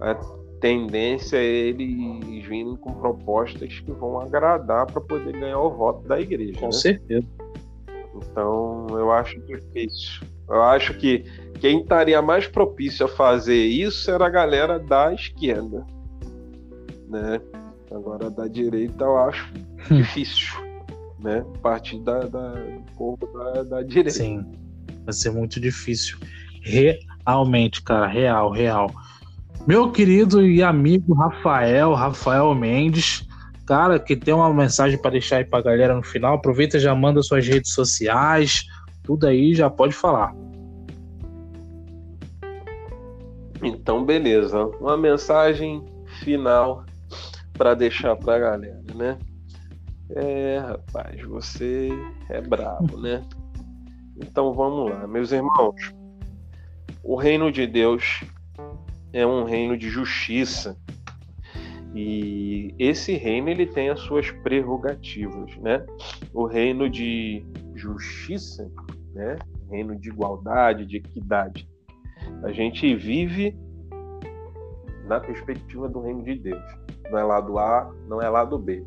[0.00, 0.14] a
[0.58, 6.18] tendência é eles virem com propostas que vão agradar para poder ganhar o voto da
[6.18, 6.58] igreja.
[6.60, 6.72] Com né?
[6.72, 7.26] certeza.
[8.16, 10.26] Então, eu acho difícil.
[10.48, 11.24] Eu acho que
[11.58, 15.84] quem estaria mais propício a fazer isso era a galera da esquerda,
[17.08, 17.40] né?
[17.90, 19.52] Agora da direita eu acho
[19.90, 19.96] hum.
[19.96, 20.54] difícil,
[21.18, 21.44] né?
[21.62, 24.10] Partir da, da, do povo da, da direita.
[24.10, 24.44] Sim,
[25.04, 26.18] vai ser muito difícil.
[26.62, 28.90] Realmente, cara, real, real.
[29.66, 33.26] Meu querido e amigo Rafael, Rafael Mendes,
[33.66, 36.34] cara, que tem uma mensagem para deixar aí pra galera no final.
[36.34, 38.66] Aproveita, já manda suas redes sociais,
[39.02, 40.32] tudo aí, já pode falar.
[43.62, 44.66] Então, beleza.
[44.80, 45.84] Uma mensagem
[46.20, 46.84] final
[47.52, 49.18] para deixar para a galera, né?
[50.10, 51.90] É, rapaz, você
[52.30, 53.22] é brabo, né?
[54.16, 55.92] Então vamos lá, meus irmãos.
[57.02, 58.24] O reino de Deus
[59.12, 60.76] é um reino de justiça.
[61.94, 65.84] E esse reino ele tem as suas prerrogativas, né?
[66.32, 67.44] O reino de
[67.74, 68.70] justiça,
[69.14, 69.36] né?
[69.70, 71.68] Reino de igualdade, de equidade.
[72.42, 73.56] A gente vive
[75.04, 76.62] na perspectiva do reino de Deus.
[77.10, 78.84] Não é lado A, não é lado B.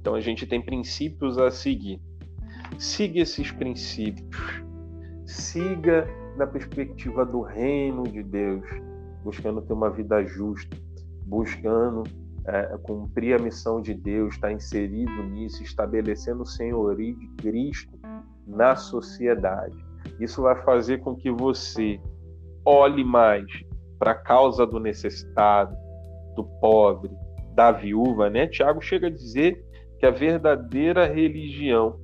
[0.00, 2.00] Então a gente tem princípios a seguir.
[2.78, 4.62] Siga esses princípios.
[5.26, 6.06] Siga
[6.36, 8.64] na perspectiva do reino de Deus,
[9.24, 10.76] buscando ter uma vida justa,
[11.26, 12.04] buscando
[12.46, 17.98] é, cumprir a missão de Deus, estar inserido nisso, estabelecendo o senhorio de Cristo
[18.46, 19.76] na sociedade.
[20.18, 22.00] Isso vai fazer com que você
[22.68, 23.46] olhe mais
[23.98, 25.74] para a causa do necessitado,
[26.36, 27.10] do pobre,
[27.54, 28.46] da viúva, né?
[28.46, 29.64] Tiago chega a dizer
[29.98, 31.98] que a verdadeira religião,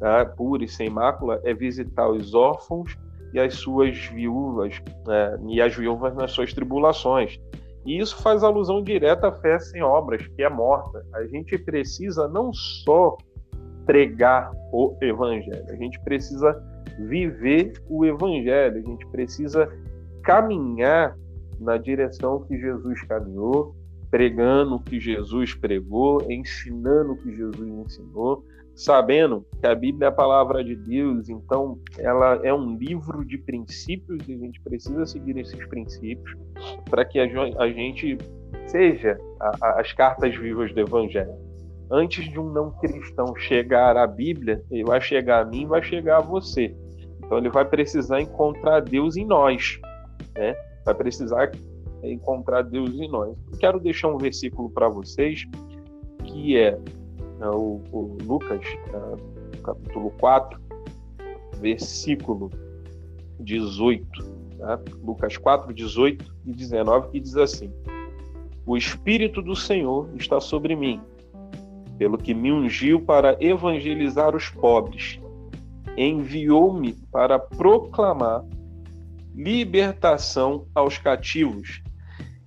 [0.00, 0.24] tá?
[0.24, 2.96] pura e sem mácula, é visitar os órfãos
[3.32, 5.38] e as suas viúvas, né?
[5.48, 7.38] e as viúvas nas suas tribulações.
[7.84, 11.06] E isso faz alusão direta à fé sem obras, que é morta.
[11.14, 13.16] A gente precisa não só
[13.84, 16.60] pregar o evangelho, a gente precisa
[16.98, 19.70] viver o evangelho, a gente precisa
[20.26, 21.16] caminhar
[21.60, 23.76] na direção que Jesus caminhou,
[24.10, 30.08] pregando o que Jesus pregou, ensinando o que Jesus ensinou, sabendo que a Bíblia é
[30.08, 35.06] a palavra de Deus, então ela é um livro de princípios e a gente precisa
[35.06, 36.36] seguir esses princípios
[36.90, 38.18] para que a gente
[38.66, 39.16] seja
[39.60, 41.34] as cartas vivas do Evangelho.
[41.90, 46.18] Antes de um não cristão chegar à Bíblia, ele vai chegar a mim, vai chegar
[46.18, 46.74] a você.
[47.24, 49.80] Então ele vai precisar encontrar Deus em nós,
[50.34, 50.54] né?
[50.84, 51.50] Vai precisar
[52.02, 53.36] encontrar Deus em nós.
[53.58, 55.46] Quero deixar um versículo para vocês
[56.24, 56.78] que é,
[57.40, 60.60] é o, o Lucas, é, capítulo 4,
[61.60, 62.50] versículo
[63.40, 64.06] 18.
[64.58, 64.80] Tá?
[65.02, 67.72] Lucas 4, 18 e 19, que diz assim:
[68.64, 71.00] O Espírito do Senhor está sobre mim,
[71.98, 75.20] pelo que me ungiu para evangelizar os pobres,
[75.96, 78.44] enviou-me para proclamar
[79.36, 81.82] libertação aos cativos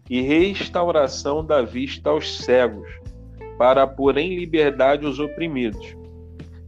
[0.10, 2.90] e restauração da vista aos cegos,
[3.60, 5.96] para pôr em liberdade os oprimidos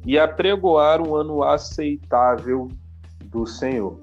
[0.05, 2.67] e apregoar um ano aceitável
[3.25, 3.99] do Senhor.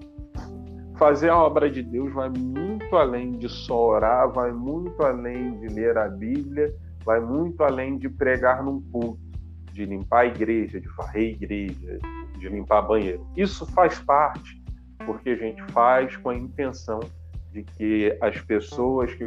[0.97, 5.69] Fazer a obra de Deus vai muito além de só orar, vai muito além de
[5.69, 9.21] ler a Bíblia, vai muito além de pregar num culto,
[9.73, 11.99] de limpar a igreja, de varrer a igreja,
[12.39, 13.25] de limpar banheiro.
[13.37, 14.58] Isso faz parte,
[15.05, 17.01] porque a gente faz com a intenção
[17.53, 19.27] de que as pessoas que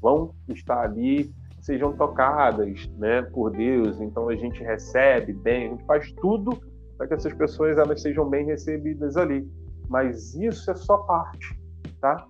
[0.00, 4.00] vão estar ali sejam tocadas né, por Deus.
[4.00, 6.60] Então a gente recebe bem, a gente faz tudo
[6.96, 9.48] para que essas pessoas elas sejam bem recebidas ali.
[9.88, 11.58] Mas isso é só parte,
[12.00, 12.26] tá?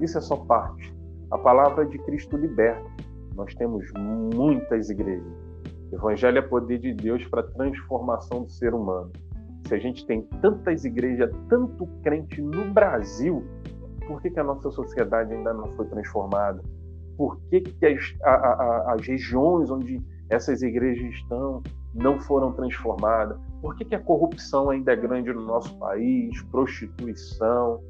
[0.00, 0.94] Isso é só parte.
[1.30, 2.88] A palavra de Cristo liberta.
[3.34, 3.84] Nós temos
[4.34, 5.48] muitas igrejas.
[5.92, 9.10] Evangelho é poder de Deus para a transformação do ser humano.
[9.66, 13.44] Se a gente tem tantas igrejas, tanto crente no Brasil,
[14.06, 16.62] por que, que a nossa sociedade ainda não foi transformada?
[17.16, 20.00] Por que, que as, a, a, as regiões onde
[20.30, 21.62] essas igrejas estão
[21.94, 23.38] não foram transformadas?
[23.60, 26.40] Por que, que a corrupção ainda é grande no nosso país?
[26.44, 27.82] Prostituição,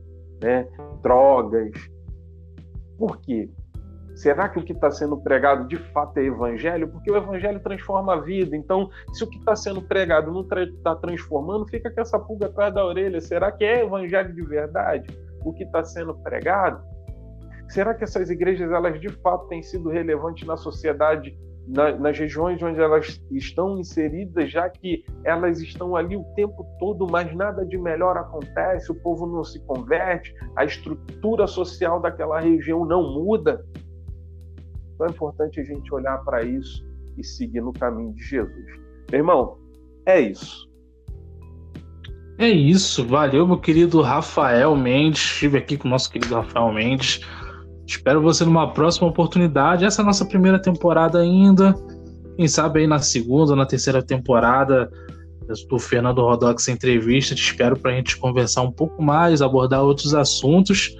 [0.43, 0.67] né?
[1.03, 1.73] drogas.
[2.99, 3.51] Por quê?
[4.19, 6.89] Será que o que está sendo pregado de fato é evangelho?
[6.89, 8.57] Porque o evangelho transforma a vida.
[8.57, 12.75] Então, se o que está sendo pregado não está transformando, fica com essa pulga atrás
[12.75, 13.21] da orelha.
[13.21, 15.07] Será que é evangelho de verdade?
[15.45, 16.83] o que está sendo pregado?
[17.69, 22.63] Será que essas igrejas elas de fato têm sido relevantes na sociedade, na, nas regiões
[22.63, 27.77] onde elas estão inseridas, já que elas estão ali o tempo todo, mas nada de
[27.77, 33.65] melhor acontece, o povo não se converte, a estrutura social daquela região não muda?
[34.99, 36.85] Então é importante a gente olhar para isso
[37.17, 38.67] e seguir no caminho de Jesus.
[39.09, 39.57] Meu irmão,
[40.05, 40.69] é isso.
[42.37, 45.21] É isso, valeu, meu querido Rafael Mendes.
[45.21, 47.21] Estive aqui com o nosso querido Rafael Mendes.
[47.87, 49.85] Espero você numa próxima oportunidade.
[49.85, 51.77] Essa é a nossa primeira temporada ainda.
[52.37, 54.91] Quem sabe aí na segunda, na terceira temporada
[55.69, 57.37] do Fernando Rodox Entrevista.
[57.37, 60.93] Te espero para a gente conversar um pouco mais, abordar outros assuntos.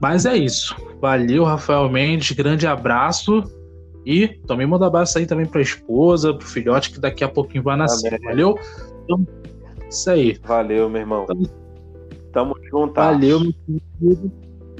[0.00, 0.76] Mas é isso.
[1.04, 2.30] Valeu, Rafael Mendes.
[2.30, 3.44] Grande abraço.
[4.06, 7.28] E também manda abraço aí também para a esposa, para o filhote que daqui a
[7.28, 8.18] pouquinho vai nascer.
[8.22, 8.58] Valeu?
[9.04, 9.26] Então,
[9.86, 10.40] isso aí.
[10.42, 11.26] Valeu, meu irmão.
[11.26, 11.46] Tamo,
[12.32, 12.94] Tamo junto.
[12.94, 13.52] Valeu, meu
[14.00, 14.32] querido.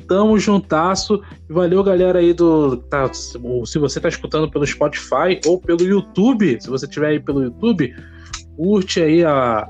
[0.09, 1.22] Tamo juntasso.
[1.47, 2.79] E valeu, galera aí do.
[2.79, 7.43] Tá, se você tá escutando pelo Spotify ou pelo YouTube, se você tiver aí pelo
[7.43, 7.95] YouTube,
[8.57, 9.68] curte aí a,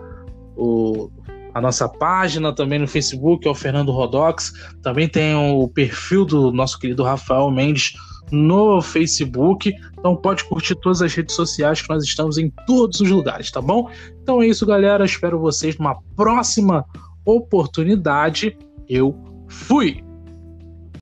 [0.57, 1.11] o,
[1.55, 4.53] a nossa página também no Facebook, é o Fernando Rodox.
[4.83, 7.95] Também tem o perfil do nosso querido Rafael Mendes
[8.33, 9.73] no Facebook.
[9.99, 13.61] Então pode curtir todas as redes sociais que nós estamos em todos os lugares, tá
[13.61, 13.89] bom?
[14.23, 15.05] Então é isso, galera.
[15.05, 16.85] Espero vocês numa próxima
[17.25, 18.57] oportunidade.
[18.89, 19.15] Eu
[19.49, 20.03] fui!